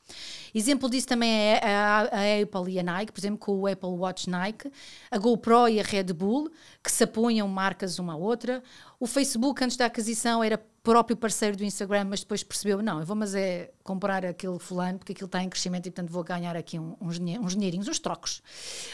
Exemplo 0.55 0.89
disso 0.89 1.09
também 1.09 1.31
é 1.31 1.61
a, 1.63 2.01
a, 2.01 2.43
Apple 2.43 2.73
e 2.73 2.79
a 2.79 2.83
Nike, 2.83 3.13
por 3.13 3.21
exemplo, 3.21 3.39
com 3.39 3.59
o 3.59 3.67
Apple 3.67 3.91
Watch 3.91 4.29
Nike, 4.29 4.71
a 5.11 5.19
GoPro 5.19 5.69
e 5.69 5.81
a 5.81 5.83
Red 5.83 6.13
Bull, 6.13 6.51
que 6.83 6.91
se 6.91 7.05
apoiam 7.05 7.49
marcas 7.49 7.99
uma 7.99 8.15
à 8.15 8.17
outra. 8.17 8.63
O 9.01 9.07
Facebook, 9.07 9.63
antes 9.65 9.77
da 9.77 9.87
aquisição, 9.87 10.45
era 10.45 10.63
próprio 10.83 11.17
parceiro 11.17 11.57
do 11.57 11.65
Instagram, 11.65 12.05
mas 12.05 12.21
depois 12.21 12.43
percebeu, 12.43 12.83
não, 12.83 12.99
eu 12.99 13.07
vou 13.07 13.15
mas 13.15 13.35
é 13.35 13.71
comprar 13.85 14.27
aquele 14.27 14.59
fulano, 14.59 14.99
porque 14.99 15.13
aquilo 15.13 15.27
está 15.27 15.43
em 15.43 15.49
crescimento 15.49 15.87
e 15.87 15.91
portanto 15.91 16.11
vou 16.11 16.25
ganhar 16.25 16.57
aqui 16.57 16.79
uns, 16.79 17.21
uns 17.21 17.55
dinheirinhos, 17.55 17.89
uns 17.89 17.99
trocos. 17.99 18.43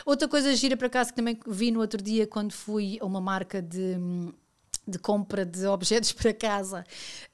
Outra 0.04 0.28
coisa 0.28 0.54
gira 0.54 0.76
para 0.76 0.90
casa 0.90 1.10
que 1.10 1.16
também 1.16 1.38
vi 1.46 1.70
no 1.70 1.80
outro 1.80 2.02
dia 2.02 2.26
quando 2.26 2.52
fui 2.52 2.98
a 3.00 3.06
uma 3.06 3.20
marca 3.20 3.62
de 3.62 3.96
de 4.88 4.98
compra 4.98 5.44
de 5.44 5.66
objetos 5.66 6.12
para 6.12 6.32
casa, 6.32 6.84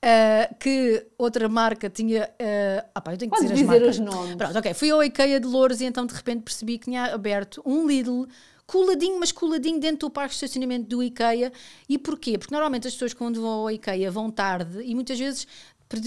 uh, 0.05 0.55
que 0.59 1.07
outra 1.17 1.49
marca 1.49 1.89
tinha. 1.89 2.25
Uh, 2.25 2.89
ah, 2.95 3.01
pá, 3.01 3.15
eu 3.15 3.19
tenho 3.19 3.31
que 3.31 3.41
dizer, 3.41 3.55
dizer 3.55 3.63
as 3.63 3.69
marcas. 3.69 3.99
os 3.99 3.99
nomes. 4.01 4.35
Pronto, 4.35 4.59
ok. 4.59 4.75
Fui 4.75 4.91
ao 4.91 5.05
IKEA 5.05 5.39
de 5.39 5.47
Louros 5.47 5.81
e 5.81 5.85
então 5.85 6.05
de 6.05 6.15
repente 6.15 6.43
percebi 6.43 6.79
que 6.79 6.87
tinha 6.87 7.15
aberto 7.15 7.63
um 7.65 7.87
Lidl 7.87 8.27
coladinho, 8.67 9.19
mas 9.19 9.33
coladinho 9.33 9.79
dentro 9.79 10.09
do 10.09 10.11
parque 10.11 10.31
de 10.31 10.37
estacionamento 10.37 10.89
do 10.89 11.03
IKEA. 11.03 11.53
E 11.89 11.99
porquê? 11.99 12.39
Porque 12.39 12.55
normalmente 12.55 12.87
as 12.89 12.95
pessoas 12.95 13.15
quando 13.15 13.41
vão 13.41 13.51
ao 13.51 13.71
IKEA 13.71 14.11
vão 14.11 14.31
tarde 14.31 14.83
e 14.83 14.95
muitas 14.95 15.19
vezes 15.19 15.47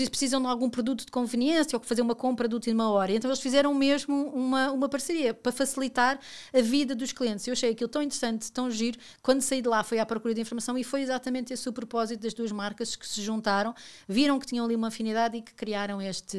precisam 0.10 0.42
de 0.42 0.48
algum 0.48 0.70
produto 0.70 1.06
de 1.06 1.12
conveniência 1.12 1.78
ou 1.78 1.84
fazer 1.84 2.02
uma 2.02 2.16
compra 2.16 2.48
de 2.48 2.56
última 2.56 2.90
hora. 2.90 3.12
Então 3.12 3.30
eles 3.30 3.40
fizeram 3.40 3.74
mesmo 3.74 4.30
uma, 4.34 4.72
uma 4.72 4.90
parceria 4.90 5.34
para 5.34 5.52
facilitar 5.52 6.20
a 6.54 6.62
vida 6.62 6.96
dos 6.96 7.12
clientes. 7.12 7.48
Eu 7.48 7.54
achei 7.54 7.72
aquilo 7.72 7.88
tão 7.88 8.02
interessante, 8.02 8.52
tão 8.52 8.70
giro. 8.70 8.98
Quando 9.22 9.42
saí 9.42 9.62
de 9.62 9.70
lá 9.70 9.84
foi 9.84 10.00
à 10.00 10.06
procura 10.06 10.34
de 10.34 10.42
informação 10.42 10.78
e 10.78 10.84
foi 10.84 11.02
exatamente 11.02 11.54
esse 11.54 11.68
o 11.70 11.74
propósito 11.74 12.22
das 12.22 12.34
duas 12.34 12.52
marcas 12.52 12.96
que 12.96 13.08
se 13.08 13.22
juntaram, 13.22 13.74
viram 14.08 14.40
que 14.40 14.46
tinham 14.46 14.66
ali 14.66 14.76
uma 14.76 14.88
afinidade 14.88 15.38
e 15.38 15.42
que 15.42 15.54
criaram 15.54 16.02
este, 16.02 16.38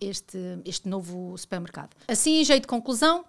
este, 0.00 0.38
este 0.64 0.88
novo 0.88 1.36
supermercado. 1.38 1.90
Assim, 2.08 2.40
em 2.40 2.44
jeito 2.44 2.62
de 2.62 2.68
conclusão, 2.68 3.24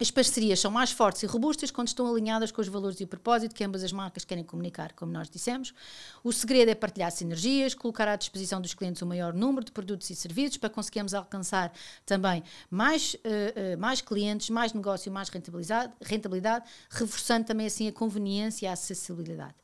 as 0.00 0.10
parcerias 0.10 0.60
são 0.60 0.70
mais 0.70 0.90
fortes 0.90 1.22
e 1.22 1.26
robustas 1.26 1.70
quando 1.70 1.88
estão 1.88 2.06
alinhadas 2.10 2.52
com 2.52 2.60
os 2.60 2.68
valores 2.68 3.00
e 3.00 3.04
o 3.04 3.06
propósito 3.06 3.54
que 3.54 3.64
ambas 3.64 3.82
as 3.82 3.92
marcas 3.92 4.24
querem 4.24 4.44
comunicar, 4.44 4.92
como 4.92 5.12
nós 5.12 5.28
dissemos. 5.28 5.74
O 6.22 6.32
segredo 6.32 6.70
é 6.70 6.74
partilhar 6.74 7.10
sinergias, 7.10 7.74
colocar 7.74 8.06
à 8.06 8.16
disposição 8.16 8.60
dos 8.60 8.74
clientes 8.74 9.02
o 9.02 9.06
maior 9.06 9.32
número 9.32 9.64
de 9.64 9.72
produtos 9.72 10.08
e 10.10 10.14
serviços 10.14 10.56
para 10.56 10.70
conseguirmos 10.70 11.14
alcançar 11.14 11.72
também 12.06 12.42
mais, 12.70 13.14
uh, 13.14 13.74
uh, 13.74 13.78
mais 13.78 14.00
clientes, 14.00 14.50
mais 14.50 14.72
negócio, 14.72 15.10
mais 15.10 15.28
rentabilidade, 15.28 15.92
rentabilidade, 16.00 16.64
reforçando 16.90 17.46
também 17.46 17.66
assim 17.66 17.88
a 17.88 17.92
conveniência 17.92 18.66
e 18.66 18.68
a 18.68 18.72
acessibilidade. 18.72 19.54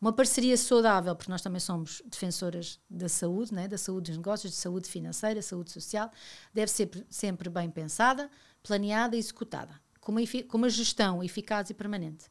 Uma 0.00 0.12
parceria 0.12 0.56
saudável, 0.56 1.14
porque 1.14 1.30
nós 1.30 1.42
também 1.42 1.60
somos 1.60 2.00
defensoras 2.06 2.80
da 2.88 3.08
saúde, 3.08 3.52
né? 3.52 3.68
da 3.68 3.76
saúde 3.76 4.10
dos 4.10 4.16
negócios, 4.16 4.52
de 4.52 4.58
saúde 4.58 4.88
financeira, 4.88 5.42
saúde 5.42 5.70
social, 5.70 6.10
deve 6.54 6.70
ser 6.70 6.90
sempre 7.10 7.50
bem 7.50 7.70
pensada, 7.70 8.30
planeada 8.62 9.14
e 9.14 9.18
executada, 9.18 9.78
com 10.00 10.12
uma, 10.12 10.20
com 10.48 10.56
uma 10.56 10.70
gestão 10.70 11.22
eficaz 11.22 11.68
e 11.68 11.74
permanente. 11.74 12.26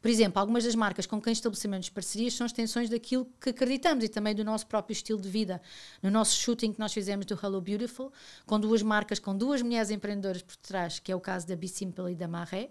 Por 0.00 0.08
exemplo, 0.08 0.38
algumas 0.38 0.64
das 0.64 0.76
marcas 0.76 1.06
com 1.06 1.20
quem 1.20 1.32
estabelecemos 1.32 1.90
parcerias 1.90 2.34
são 2.34 2.46
extensões 2.46 2.88
daquilo 2.88 3.26
que 3.40 3.50
acreditamos 3.50 4.04
e 4.04 4.08
também 4.08 4.32
do 4.32 4.44
nosso 4.44 4.66
próprio 4.66 4.92
estilo 4.92 5.20
de 5.20 5.28
vida. 5.28 5.60
No 6.00 6.10
nosso 6.10 6.36
shooting 6.36 6.72
que 6.72 6.78
nós 6.78 6.92
fizemos 6.92 7.26
do 7.26 7.34
Hello 7.34 7.60
Beautiful, 7.60 8.12
com 8.46 8.60
duas 8.60 8.80
marcas, 8.80 9.18
com 9.18 9.36
duas 9.36 9.60
mulheres 9.60 9.90
empreendedoras 9.90 10.40
por 10.42 10.56
trás, 10.56 11.00
que 11.00 11.10
é 11.10 11.16
o 11.16 11.20
caso 11.20 11.48
da 11.48 11.56
Be 11.56 11.66
Simple 11.66 12.12
e 12.12 12.14
da 12.14 12.28
Marré, 12.28 12.70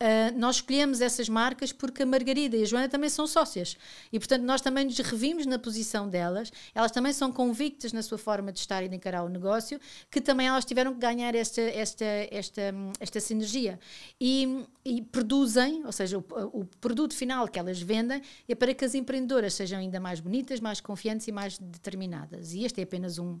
uh, 0.00 0.38
nós 0.38 0.56
escolhemos 0.56 1.02
essas 1.02 1.28
marcas 1.28 1.72
porque 1.72 2.04
a 2.04 2.06
Margarida 2.06 2.56
e 2.56 2.62
a 2.62 2.64
Joana 2.64 2.88
também 2.88 3.10
são 3.10 3.26
sócias. 3.26 3.76
E, 4.10 4.18
portanto, 4.18 4.42
nós 4.42 4.62
também 4.62 4.86
nos 4.86 4.98
revimos 4.98 5.44
na 5.44 5.58
posição 5.58 6.08
delas, 6.08 6.50
elas 6.74 6.90
também 6.90 7.12
são 7.12 7.30
convictas 7.30 7.92
na 7.92 8.02
sua 8.02 8.16
forma 8.16 8.50
de 8.50 8.60
estar 8.60 8.82
e 8.82 8.88
de 8.88 8.96
encarar 8.96 9.24
o 9.24 9.28
negócio, 9.28 9.78
que 10.10 10.22
também 10.22 10.46
elas 10.46 10.64
tiveram 10.64 10.94
que 10.94 11.00
ganhar 11.00 11.34
esta, 11.34 11.60
esta, 11.60 12.04
esta, 12.30 12.74
esta 12.98 13.20
sinergia. 13.20 13.78
E, 14.18 14.64
e 14.84 15.02
produzem, 15.02 15.84
ou 15.84 15.92
seja, 15.92 16.18
o, 16.18 16.24
o 16.52 16.61
o 16.62 16.66
produto 16.80 17.14
final 17.14 17.46
que 17.48 17.58
elas 17.58 17.80
vendem 17.80 18.22
é 18.48 18.54
para 18.54 18.72
que 18.72 18.84
as 18.84 18.94
empreendedoras 18.94 19.54
sejam 19.54 19.78
ainda 19.78 20.00
mais 20.00 20.20
bonitas, 20.20 20.60
mais 20.60 20.80
confiantes 20.80 21.28
e 21.28 21.32
mais 21.32 21.58
determinadas. 21.58 22.52
E 22.52 22.64
este 22.64 22.80
é 22.80 22.84
apenas 22.84 23.18
um, 23.18 23.38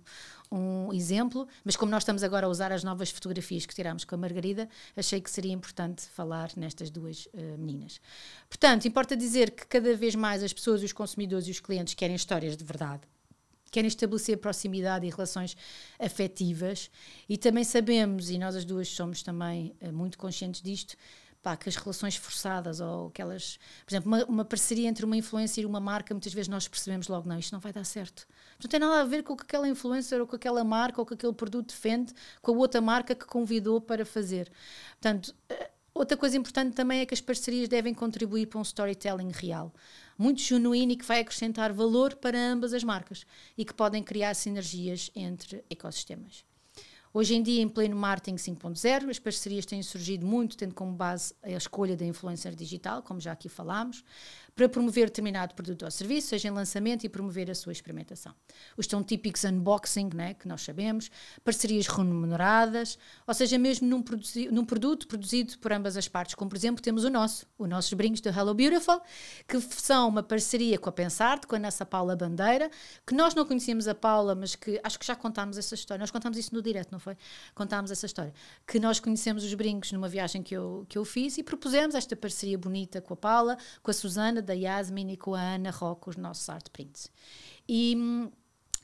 um 0.50 0.92
exemplo, 0.92 1.46
mas 1.64 1.76
como 1.76 1.90
nós 1.90 2.02
estamos 2.02 2.22
agora 2.22 2.46
a 2.46 2.48
usar 2.48 2.72
as 2.72 2.84
novas 2.84 3.10
fotografias 3.10 3.64
que 3.64 3.74
tiramos 3.74 4.04
com 4.04 4.14
a 4.14 4.18
Margarida, 4.18 4.68
achei 4.96 5.20
que 5.20 5.30
seria 5.30 5.52
importante 5.52 6.02
falar 6.02 6.50
nestas 6.56 6.90
duas 6.90 7.26
uh, 7.26 7.58
meninas. 7.58 8.00
Portanto, 8.48 8.86
importa 8.86 9.16
dizer 9.16 9.50
que 9.50 9.66
cada 9.66 9.96
vez 9.96 10.14
mais 10.14 10.42
as 10.42 10.52
pessoas, 10.52 10.82
os 10.82 10.92
consumidores 10.92 11.46
e 11.46 11.50
os 11.50 11.60
clientes 11.60 11.94
querem 11.94 12.16
histórias 12.16 12.56
de 12.56 12.64
verdade 12.64 13.02
querem 13.72 13.88
estabelecer 13.88 14.36
proximidade 14.36 15.06
e 15.06 15.10
relações 15.10 15.56
afetivas 15.98 16.90
e 17.26 17.38
também 17.38 17.64
sabemos, 17.64 18.28
e 18.28 18.38
nós 18.38 18.54
as 18.54 18.66
duas 18.66 18.86
somos 18.86 19.22
também 19.22 19.74
uh, 19.80 19.90
muito 19.90 20.18
conscientes 20.18 20.60
disto, 20.60 20.94
pá, 21.42 21.56
que 21.56 21.68
as 21.68 21.76
relações 21.76 22.16
forçadas 22.16 22.80
ou 22.80 23.08
aquelas. 23.08 23.58
Por 23.84 23.92
exemplo, 23.92 24.08
uma, 24.08 24.24
uma, 24.24 24.44
parceria 24.44 24.88
entre 24.88 25.04
uma 25.04 25.16
influencer 25.16 25.64
e 25.64 25.66
uma 25.66 25.80
marca, 25.80 26.14
muitas 26.14 26.32
vezes 26.32 26.48
nós 26.48 26.68
percebemos 26.68 27.08
logo, 27.08 27.28
não, 27.28 27.38
isto 27.38 27.52
não 27.52 27.60
vai 27.60 27.72
dar 27.72 27.84
certo. 27.84 28.26
Não 28.62 28.68
tem 28.68 28.78
nada 28.78 29.00
a 29.00 29.04
ver 29.04 29.22
com 29.22 29.32
o 29.32 29.36
que 29.36 29.42
aquela 29.42 29.68
influencer 29.68 30.20
ou 30.20 30.26
com 30.26 30.36
aquela 30.36 30.62
marca 30.62 31.00
ou 31.00 31.06
com 31.06 31.14
aquele 31.14 31.32
produto 31.32 31.68
defende 31.68 32.14
com 32.40 32.52
a 32.52 32.56
outra 32.56 32.80
marca 32.80 33.14
que 33.14 33.26
convidou 33.26 33.80
para 33.80 34.06
fazer. 34.06 34.50
Portanto, 34.92 35.34
eh, 35.48 35.70
outra 35.92 36.16
coisa 36.16 36.36
importante 36.36 36.74
também 36.74 37.00
é 37.00 37.06
que 37.06 37.14
as 37.14 37.20
parcerias 37.20 37.68
devem 37.68 37.92
contribuir 37.92 38.46
para 38.46 38.60
um 38.60 38.62
storytelling 38.62 39.32
real. 39.32 39.74
Muito 40.16 40.40
genuíno 40.40 40.92
e 40.92 40.96
que 40.96 41.04
vai 41.04 41.20
acrescentar 41.20 41.72
valor 41.72 42.14
para 42.14 42.38
ambas 42.38 42.72
as 42.72 42.84
marcas 42.84 43.26
e 43.58 43.64
que 43.64 43.74
podem 43.74 44.02
criar 44.02 44.34
sinergias 44.34 45.10
entre 45.16 45.64
ecossistemas. 45.68 46.44
Hoje 47.14 47.34
em 47.34 47.42
dia, 47.42 47.60
em 47.60 47.68
pleno 47.68 47.94
marketing 47.94 48.36
5.0, 48.36 49.10
as 49.10 49.18
parcerias 49.18 49.66
têm 49.66 49.82
surgido 49.82 50.26
muito, 50.26 50.56
tendo 50.56 50.74
como 50.74 50.92
base 50.92 51.34
a 51.42 51.50
escolha 51.50 51.94
da 51.94 52.06
influencer 52.06 52.54
digital, 52.54 53.02
como 53.02 53.20
já 53.20 53.32
aqui 53.32 53.50
falámos, 53.50 54.02
para 54.54 54.68
promover 54.68 55.06
determinado 55.06 55.54
produto 55.54 55.84
ou 55.84 55.90
serviço, 55.90 56.28
seja 56.28 56.48
em 56.48 56.50
lançamento 56.50 57.04
e 57.04 57.08
promover 57.08 57.50
a 57.50 57.54
sua 57.54 57.72
experimentação. 57.72 58.34
Os 58.76 58.86
tão 58.86 59.02
típicos 59.02 59.44
unboxing, 59.44 60.10
né, 60.14 60.34
que 60.34 60.46
nós 60.46 60.62
sabemos, 60.62 61.10
parcerias 61.42 61.86
remuneradas, 61.86 62.98
ou 63.26 63.32
seja, 63.32 63.58
mesmo 63.58 63.88
num, 63.88 64.04
num, 64.50 64.64
produto 64.64 65.06
produzido 65.06 65.58
por 65.58 65.72
ambas 65.72 65.96
as 65.96 66.06
partes, 66.06 66.34
como 66.34 66.50
por 66.50 66.56
exemplo 66.56 66.82
temos 66.82 67.04
o 67.04 67.10
nosso, 67.10 67.46
os 67.58 67.68
nossos 67.68 67.92
brincos 67.94 68.20
do 68.20 68.28
Hello 68.28 68.54
Beautiful, 68.54 69.00
que 69.48 69.60
são 69.60 70.08
uma 70.08 70.22
parceria 70.22 70.78
com 70.78 70.88
a 70.88 70.92
Pensarte, 70.92 71.46
com 71.46 71.56
a 71.56 71.58
nossa 71.58 71.86
Paula 71.86 72.14
Bandeira, 72.14 72.70
que 73.06 73.14
nós 73.14 73.34
não 73.34 73.46
conhecíamos 73.46 73.88
a 73.88 73.94
Paula, 73.94 74.34
mas 74.34 74.54
que 74.54 74.78
acho 74.84 74.98
que 74.98 75.06
já 75.06 75.16
contámos 75.16 75.56
essa 75.56 75.74
história, 75.74 76.00
nós 76.00 76.10
contámos 76.10 76.36
isso 76.36 76.54
no 76.54 76.60
direto, 76.60 76.92
não 76.92 76.98
foi? 76.98 77.16
Contámos 77.54 77.90
essa 77.90 78.04
história, 78.04 78.34
que 78.66 78.78
nós 78.78 79.00
conhecemos 79.00 79.44
os 79.44 79.54
brincos 79.54 79.92
numa 79.92 80.08
viagem 80.08 80.42
que 80.42 80.54
eu, 80.54 80.84
que 80.88 80.98
eu 80.98 81.04
fiz 81.04 81.38
e 81.38 81.42
propusemos 81.42 81.94
esta 81.94 82.14
parceria 82.14 82.58
bonita 82.58 83.00
com 83.00 83.14
a 83.14 83.16
Paula, 83.16 83.56
com 83.82 83.90
a 83.90 83.94
Susana, 83.94 84.41
da 84.42 84.52
Yasmin 84.52 85.12
e 85.12 85.16
com 85.16 85.34
a 85.34 85.40
Ana 85.40 85.70
Roca, 85.70 86.10
os 86.10 86.16
nossos 86.16 86.48
art 86.48 86.68
prints. 86.70 87.10
E 87.68 87.94
hum, 87.96 88.30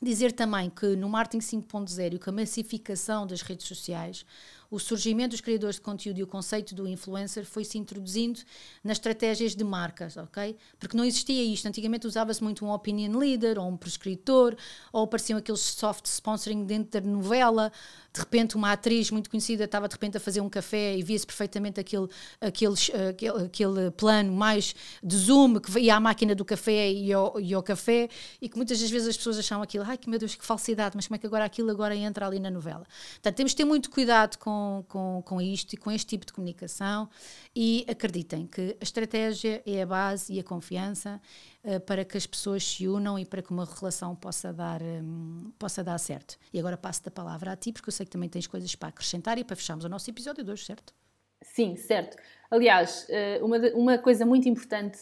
dizer 0.01 0.33
também 0.33 0.71
que 0.71 0.97
no 0.97 1.09
marketing 1.09 1.45
5.0 1.45 2.15
e 2.15 2.19
com 2.19 2.31
a 2.31 2.33
massificação 2.33 3.27
das 3.27 3.43
redes 3.43 3.67
sociais, 3.67 4.25
o 4.71 4.79
surgimento 4.79 5.31
dos 5.31 5.41
criadores 5.41 5.77
de 5.77 5.83
conteúdo 5.83 6.19
e 6.19 6.23
o 6.23 6.27
conceito 6.27 6.75
do 6.75 6.87
influencer 6.87 7.47
foi 7.47 7.65
se 7.65 7.79
introduzindo 7.79 8.41
nas 8.85 8.99
estratégias 8.99 9.55
de 9.55 9.65
marcas, 9.65 10.17
ok? 10.17 10.57
Porque 10.79 10.97
não 10.97 11.05
existia 11.05 11.43
isto. 11.43 11.67
Antigamente 11.67 12.07
usava-se 12.07 12.43
muito 12.43 12.65
um 12.65 12.71
opinion 12.71 13.19
leader 13.19 13.59
ou 13.59 13.69
um 13.69 13.77
prescritor, 13.77 14.55
ou 14.93 15.05
apareciam 15.05 15.39
aqueles 15.39 15.61
soft 15.61 16.07
sponsoring 16.07 16.65
dentro 16.65 17.01
da 17.01 17.07
novela. 17.09 17.73
De 18.13 18.21
repente, 18.21 18.57
uma 18.57 18.73
atriz 18.73 19.11
muito 19.11 19.31
conhecida 19.31 19.65
estava 19.65 19.89
de 19.89 19.95
repente 19.95 20.17
a 20.17 20.21
fazer 20.21 20.41
um 20.41 20.49
café 20.49 20.97
e 20.97 21.03
via-se 21.03 21.27
perfeitamente 21.27 21.81
aquele, 21.81 22.09
aquele, 22.41 22.75
aquele, 23.09 23.45
aquele 23.45 23.91
plano 23.93 24.33
mais 24.33 24.75
de 25.03 25.17
zoom 25.17 25.61
que 25.61 25.79
ia 25.79 25.97
à 25.97 26.01
máquina 26.01 26.35
do 26.35 26.45
café 26.45 26.91
e 26.91 27.13
ao, 27.13 27.41
e 27.41 27.55
ao 27.55 27.63
café, 27.63 28.09
e 28.41 28.49
que 28.49 28.57
muitas 28.57 28.81
das 28.81 28.91
vezes 28.91 29.09
as 29.09 29.17
pessoas 29.17 29.39
achavam 29.39 29.63
aquilo, 29.63 29.85
ai 29.87 29.97
que 29.97 30.11
meu 30.11 30.19
Deus, 30.19 30.35
que 30.35 30.45
falsidade, 30.45 30.97
mas 30.97 31.07
como 31.07 31.17
é 31.17 31.19
que 31.19 31.27
agora 31.27 31.45
aquilo 31.45 31.71
agora 31.71 31.95
entra 31.95 32.27
ali 32.27 32.41
na 32.41 32.51
novela? 32.51 32.87
Portanto, 33.15 33.37
temos 33.37 33.53
de 33.53 33.57
ter 33.57 33.65
muito 33.65 33.91
cuidado 33.91 34.37
com, 34.39 34.58
com, 34.89 35.23
com 35.25 35.41
isto 35.41 35.73
e 35.73 35.77
com 35.77 35.91
este 35.91 36.07
tipo 36.07 36.27
de 36.27 36.33
comunicação 36.33 37.09
e 37.55 37.85
acreditem 37.89 38.47
que 38.47 38.77
a 38.81 38.85
estratégia 38.85 39.63
é 39.67 39.83
a 39.83 39.87
base 39.87 40.33
e 40.33 40.41
a 40.41 40.45
confiança 40.45 41.21
uh, 41.65 41.81
para 41.81 42.05
que 42.05 42.17
as 42.17 42.27
pessoas 42.27 42.65
se 42.65 42.87
unam 42.87 43.19
e 43.19 43.25
para 43.25 43.43
que 43.43 43.51
uma 43.51 43.65
relação 43.65 44.15
possa 44.15 44.53
dar, 44.53 44.83
um, 44.83 45.53
possa 45.59 45.83
dar 45.83 45.99
certo. 45.99 46.37
E 46.53 46.59
agora 46.59 46.77
passo 46.77 47.03
a 47.07 47.11
palavra 47.11 47.53
a 47.53 47.57
ti, 47.57 47.73
porque 47.73 47.89
eu 47.89 47.93
sei 47.93 48.07
que 48.07 48.13
também 48.13 48.29
tens 48.29 48.47
coisas 48.47 48.75
para 48.75 48.89
acrescentar 48.89 49.39
e 49.39 49.45
para 49.45 49.57
fecharmos 49.57 49.85
o 49.85 49.89
nosso 49.89 50.11
episódio 50.11 50.45
de 50.45 50.51
hoje, 50.51 50.65
certo? 50.65 50.95
Sim, 51.43 51.77
certo. 51.77 52.17
Aliás, 52.51 53.07
eh, 53.09 53.39
uma, 53.43 53.59
uma 53.75 53.99
coisa 53.99 54.27
muito 54.27 54.49
importante 54.49 54.99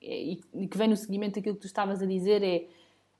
eh, 0.00 0.38
e 0.54 0.68
que 0.68 0.78
vem 0.78 0.88
no 0.88 0.96
seguimento 0.96 1.36
daquilo 1.36 1.56
que 1.56 1.62
tu 1.62 1.66
estavas 1.66 2.00
a 2.02 2.06
dizer 2.06 2.42
é 2.42 2.68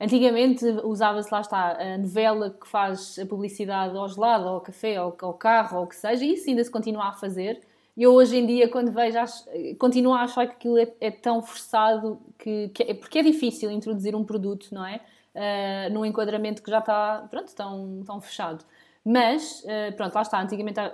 Antigamente 0.00 0.64
usava-se, 0.84 1.32
lá 1.32 1.40
está, 1.40 1.72
a 1.72 1.98
novela 1.98 2.50
que 2.50 2.68
faz 2.68 3.18
a 3.18 3.26
publicidade 3.26 3.96
ao 3.96 4.08
gelado, 4.08 4.46
ao 4.46 4.60
café, 4.60 4.96
ao, 4.96 5.16
ao 5.20 5.34
carro, 5.34 5.78
ou 5.78 5.84
o 5.84 5.86
que 5.88 5.96
seja, 5.96 6.24
e 6.24 6.34
isso 6.34 6.48
ainda 6.48 6.62
se 6.62 6.70
continua 6.70 7.08
a 7.08 7.12
fazer. 7.12 7.60
E 7.96 8.04
eu 8.04 8.14
hoje 8.14 8.36
em 8.36 8.46
dia, 8.46 8.68
quando 8.68 8.92
vejo, 8.92 9.18
acho, 9.18 9.44
continuo 9.76 10.14
a 10.14 10.22
achar 10.22 10.46
que 10.46 10.52
aquilo 10.52 10.78
é, 10.78 10.88
é 11.00 11.10
tão 11.10 11.42
forçado, 11.42 12.20
que, 12.38 12.68
que 12.68 12.84
é, 12.84 12.94
porque 12.94 13.18
é 13.18 13.22
difícil 13.24 13.72
introduzir 13.72 14.14
um 14.14 14.22
produto, 14.22 14.68
não 14.72 14.86
é? 14.86 15.00
Uh, 15.34 15.92
num 15.92 16.04
enquadramento 16.04 16.62
que 16.62 16.70
já 16.70 16.78
está, 16.78 17.26
pronto, 17.28 17.52
tão, 17.56 18.02
tão 18.06 18.20
fechado. 18.20 18.64
Mas, 19.04 19.64
uh, 19.64 19.96
pronto, 19.96 20.14
lá 20.14 20.22
está, 20.22 20.40
antigamente 20.40 20.78
há, 20.78 20.92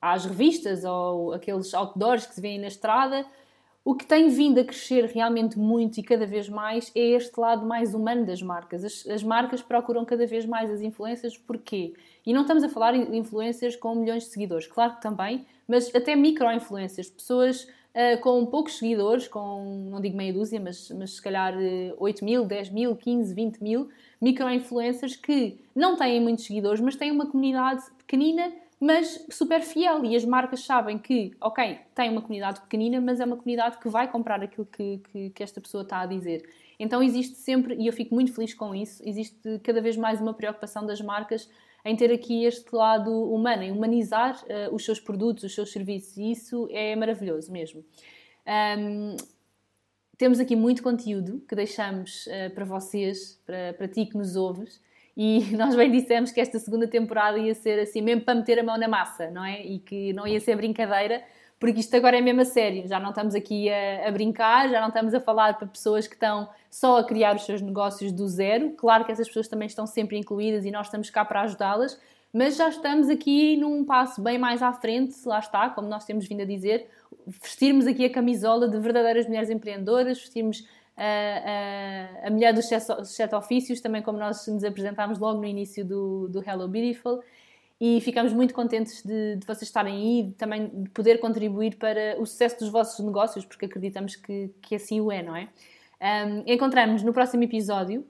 há 0.00 0.12
as 0.12 0.24
revistas 0.24 0.84
ou 0.84 1.34
aqueles 1.34 1.74
outdoors 1.74 2.24
que 2.24 2.34
se 2.34 2.40
vêem 2.40 2.58
na 2.58 2.68
estrada, 2.68 3.26
o 3.84 3.94
que 3.94 4.06
tem 4.06 4.28
vindo 4.28 4.60
a 4.60 4.64
crescer 4.64 5.06
realmente 5.06 5.58
muito 5.58 5.98
e 5.98 6.02
cada 6.02 6.24
vez 6.24 6.48
mais 6.48 6.92
é 6.94 7.00
este 7.00 7.38
lado 7.38 7.66
mais 7.66 7.94
humano 7.94 8.24
das 8.24 8.40
marcas. 8.40 8.84
As, 8.84 9.06
as 9.08 9.22
marcas 9.22 9.60
procuram 9.60 10.04
cada 10.04 10.24
vez 10.26 10.46
mais 10.46 10.70
as 10.70 10.80
influências, 10.80 11.36
porquê? 11.36 11.94
E 12.24 12.32
não 12.32 12.42
estamos 12.42 12.62
a 12.62 12.68
falar 12.68 12.92
de 12.92 13.16
influências 13.16 13.74
com 13.74 13.94
milhões 13.94 14.24
de 14.24 14.30
seguidores, 14.30 14.66
claro 14.68 14.94
que 14.94 15.02
também, 15.02 15.44
mas 15.66 15.92
até 15.92 16.14
micro-influências, 16.14 17.10
pessoas 17.10 17.64
uh, 17.64 18.20
com 18.20 18.46
poucos 18.46 18.78
seguidores, 18.78 19.26
com, 19.26 19.88
não 19.90 20.00
digo 20.00 20.16
meia 20.16 20.32
dúzia, 20.32 20.60
mas, 20.60 20.88
mas 20.90 21.16
se 21.16 21.22
calhar 21.22 21.52
uh, 21.56 21.60
eh, 21.60 21.94
8 21.98 22.24
mil, 22.24 22.44
10 22.44 22.70
mil, 22.70 22.94
15, 22.94 23.34
20 23.34 23.58
mil 23.62 23.88
micro-influencers 24.20 25.16
que 25.16 25.58
não 25.74 25.96
têm 25.96 26.20
muitos 26.20 26.44
seguidores, 26.44 26.80
mas 26.80 26.94
têm 26.94 27.10
uma 27.10 27.26
comunidade 27.26 27.82
pequenina 27.98 28.52
mas 28.82 29.24
super 29.30 29.62
fiel. 29.62 30.04
E 30.04 30.16
as 30.16 30.24
marcas 30.24 30.64
sabem 30.64 30.98
que, 30.98 31.30
ok, 31.40 31.78
tem 31.94 32.10
uma 32.10 32.20
comunidade 32.20 32.60
pequenina, 32.62 33.00
mas 33.00 33.20
é 33.20 33.24
uma 33.24 33.36
comunidade 33.36 33.78
que 33.78 33.88
vai 33.88 34.10
comprar 34.10 34.42
aquilo 34.42 34.66
que, 34.66 34.98
que, 34.98 35.30
que, 35.30 35.42
esta 35.42 35.60
pessoa 35.60 35.84
está 35.84 36.00
a 36.00 36.06
dizer. 36.06 36.42
Então 36.80 37.00
existe 37.00 37.36
sempre, 37.36 37.76
e 37.76 37.86
eu 37.86 37.92
fico 37.92 38.12
muito 38.12 38.34
feliz 38.34 38.52
com 38.52 38.74
isso, 38.74 39.00
existe 39.06 39.60
cada 39.62 39.80
vez 39.80 39.96
mais 39.96 40.20
uma 40.20 40.34
preocupação 40.34 40.84
das 40.84 41.00
marcas 41.00 41.48
em 41.84 41.94
ter 41.94 42.12
aqui 42.12 42.44
este 42.44 42.74
lado 42.74 43.08
humano, 43.32 43.62
em 43.62 43.70
humanizar 43.70 44.42
uh, 44.42 44.74
os 44.74 44.84
seus 44.84 44.98
produtos, 44.98 45.44
os 45.44 45.54
seus 45.54 45.70
serviços, 45.70 46.16
e 46.16 46.32
isso 46.32 46.68
é 46.72 46.96
maravilhoso 46.96 47.52
mesmo. 47.52 47.84
Um, 48.78 49.16
temos 50.18 50.40
aqui 50.40 50.56
muito 50.56 50.82
conteúdo 50.82 51.40
que 51.48 51.54
deixamos 51.54 52.26
uh, 52.26 52.52
para 52.52 52.64
vocês, 52.64 53.40
para, 53.46 53.74
para 53.74 53.86
ti 53.86 54.06
que 54.06 54.16
nos 54.16 54.34
ouves. 54.34 54.80
E 55.16 55.40
nós 55.56 55.74
bem 55.74 55.90
dissemos 55.90 56.30
que 56.32 56.40
esta 56.40 56.58
segunda 56.58 56.86
temporada 56.86 57.38
ia 57.38 57.54
ser 57.54 57.78
assim, 57.78 58.00
mesmo 58.00 58.22
para 58.22 58.34
meter 58.34 58.58
a 58.58 58.62
mão 58.62 58.78
na 58.78 58.88
massa, 58.88 59.30
não 59.30 59.44
é? 59.44 59.62
E 59.62 59.78
que 59.78 60.12
não 60.12 60.26
ia 60.26 60.40
ser 60.40 60.56
brincadeira, 60.56 61.22
porque 61.58 61.80
isto 61.80 61.94
agora 61.94 62.18
é 62.18 62.20
mesmo 62.20 62.40
a 62.40 62.44
sério. 62.44 62.88
Já 62.88 62.98
não 62.98 63.10
estamos 63.10 63.34
aqui 63.34 63.70
a, 63.70 64.08
a, 64.08 64.10
brincar, 64.10 64.68
já 64.68 64.80
não 64.80 64.88
estamos 64.88 65.14
a 65.14 65.20
falar 65.20 65.56
para 65.58 65.68
pessoas 65.68 66.06
que 66.06 66.14
estão 66.14 66.48
só 66.70 66.98
a 66.98 67.04
criar 67.04 67.36
os 67.36 67.44
seus 67.44 67.60
negócios 67.60 68.10
do 68.10 68.26
zero. 68.26 68.70
Claro 68.72 69.04
que 69.04 69.12
essas 69.12 69.28
pessoas 69.28 69.46
também 69.46 69.66
estão 69.66 69.86
sempre 69.86 70.18
incluídas 70.18 70.64
e 70.64 70.70
nós 70.70 70.86
estamos 70.86 71.08
cá 71.08 71.24
para 71.24 71.42
ajudá-las, 71.42 72.00
mas 72.32 72.56
já 72.56 72.68
estamos 72.68 73.08
aqui 73.08 73.56
num 73.58 73.84
passo 73.84 74.22
bem 74.22 74.38
mais 74.38 74.62
à 74.62 74.72
frente, 74.72 75.14
lá 75.26 75.38
está, 75.38 75.68
como 75.68 75.86
nós 75.86 76.04
temos 76.04 76.26
vindo 76.26 76.40
a 76.40 76.46
dizer, 76.46 76.88
vestirmos 77.26 77.86
aqui 77.86 78.06
a 78.06 78.10
camisola 78.10 78.68
de 78.68 78.78
verdadeiras 78.78 79.26
mulheres 79.26 79.50
empreendedoras, 79.50 80.18
vestirmos 80.18 80.66
a, 80.96 82.24
a, 82.24 82.28
a 82.28 82.30
mulher 82.30 82.52
dos 82.52 82.66
sete 82.66 83.34
ofícios, 83.34 83.80
também 83.80 84.02
como 84.02 84.18
nós 84.18 84.46
nos 84.46 84.64
apresentámos 84.64 85.18
logo 85.18 85.40
no 85.40 85.46
início 85.46 85.84
do, 85.84 86.28
do 86.28 86.42
Hello 86.48 86.68
Beautiful. 86.68 87.22
E 87.80 88.00
ficamos 88.00 88.32
muito 88.32 88.54
contentes 88.54 89.02
de, 89.02 89.36
de 89.36 89.44
vocês 89.44 89.62
estarem 89.62 89.94
aí 89.94 90.20
e 90.20 90.32
também 90.34 90.68
de 90.68 90.88
poder 90.90 91.18
contribuir 91.18 91.76
para 91.76 92.16
o 92.20 92.24
sucesso 92.24 92.60
dos 92.60 92.68
vossos 92.68 93.04
negócios, 93.04 93.44
porque 93.44 93.64
acreditamos 93.64 94.14
que, 94.14 94.50
que 94.62 94.76
assim 94.76 95.00
o 95.00 95.10
é, 95.10 95.20
não 95.20 95.34
é? 95.34 95.48
Um, 96.00 96.44
encontramos 96.46 97.02
no 97.02 97.12
próximo 97.12 97.42
episódio. 97.42 98.06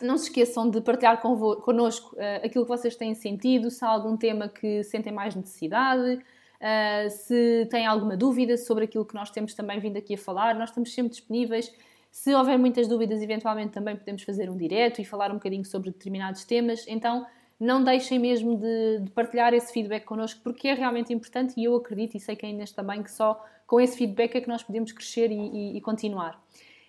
Não 0.00 0.16
se 0.16 0.24
esqueçam 0.24 0.70
de 0.70 0.80
partilhar 0.80 1.20
connosco 1.20 2.16
uh, 2.16 2.44
aquilo 2.46 2.64
que 2.64 2.70
vocês 2.70 2.96
têm 2.96 3.14
sentido, 3.14 3.70
se 3.70 3.84
há 3.84 3.88
algum 3.88 4.16
tema 4.16 4.48
que 4.48 4.82
sentem 4.82 5.12
mais 5.12 5.34
necessidade, 5.34 6.14
uh, 6.14 7.10
se 7.10 7.66
têm 7.70 7.86
alguma 7.86 8.16
dúvida 8.16 8.56
sobre 8.56 8.84
aquilo 8.84 9.04
que 9.04 9.14
nós 9.14 9.30
temos 9.30 9.52
também 9.52 9.78
vindo 9.78 9.98
aqui 9.98 10.14
a 10.14 10.18
falar. 10.18 10.54
Nós 10.54 10.70
estamos 10.70 10.94
sempre 10.94 11.10
disponíveis 11.10 11.70
se 12.12 12.34
houver 12.34 12.58
muitas 12.58 12.86
dúvidas, 12.86 13.22
eventualmente 13.22 13.72
também 13.72 13.96
podemos 13.96 14.22
fazer 14.22 14.50
um 14.50 14.56
direto 14.56 15.00
e 15.00 15.04
falar 15.04 15.30
um 15.30 15.36
bocadinho 15.36 15.64
sobre 15.64 15.90
determinados 15.90 16.44
temas. 16.44 16.84
Então, 16.86 17.26
não 17.58 17.82
deixem 17.82 18.18
mesmo 18.18 18.54
de, 18.58 18.98
de, 19.00 19.10
partilhar 19.12 19.54
esse 19.54 19.72
feedback 19.72 20.04
connosco, 20.04 20.38
porque 20.44 20.68
é 20.68 20.74
realmente 20.74 21.10
importante 21.10 21.54
e 21.58 21.64
eu 21.64 21.74
acredito, 21.74 22.14
e 22.14 22.20
sei 22.20 22.36
que 22.36 22.44
a 22.44 22.48
Inês 22.50 22.70
também, 22.70 23.02
que 23.02 23.10
só 23.10 23.42
com 23.66 23.80
esse 23.80 23.96
feedback 23.96 24.36
é 24.36 24.42
que 24.42 24.48
nós 24.48 24.62
podemos 24.62 24.92
crescer 24.92 25.32
e, 25.32 25.34
e, 25.34 25.76
e 25.78 25.80
continuar. 25.80 26.38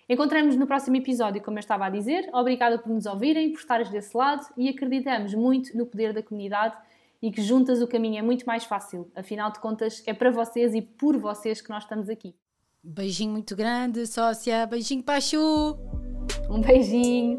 Encontramos 0.06 0.56
no 0.56 0.66
próximo 0.66 0.96
episódio, 0.96 1.42
como 1.42 1.56
eu 1.56 1.60
estava 1.60 1.86
a 1.86 1.90
dizer. 1.90 2.28
Obrigada 2.30 2.78
por 2.78 2.92
nos 2.92 3.06
ouvirem, 3.06 3.50
por 3.50 3.60
estares 3.60 3.88
desse 3.88 4.14
lado 4.14 4.46
e 4.58 4.68
acreditamos 4.68 5.32
muito 5.32 5.74
no 5.74 5.86
poder 5.86 6.12
da 6.12 6.22
comunidade 6.22 6.76
e 7.22 7.30
que 7.30 7.40
juntas 7.40 7.80
o 7.80 7.88
caminho 7.88 8.18
é 8.18 8.22
muito 8.22 8.44
mais 8.44 8.64
fácil. 8.64 9.10
Afinal 9.16 9.50
de 9.50 9.58
contas, 9.58 10.02
é 10.06 10.12
para 10.12 10.30
vocês 10.30 10.74
e 10.74 10.82
por 10.82 11.16
vocês 11.16 11.62
que 11.62 11.70
nós 11.70 11.84
estamos 11.84 12.10
aqui. 12.10 12.34
Beijinho 12.86 13.32
muito 13.32 13.56
grande, 13.56 14.06
sócia. 14.06 14.66
Beijinho 14.66 15.02
para 15.02 15.16
a 15.16 15.20
Chu. 15.20 15.78
Um 16.50 16.60
beijinho. 16.60 17.38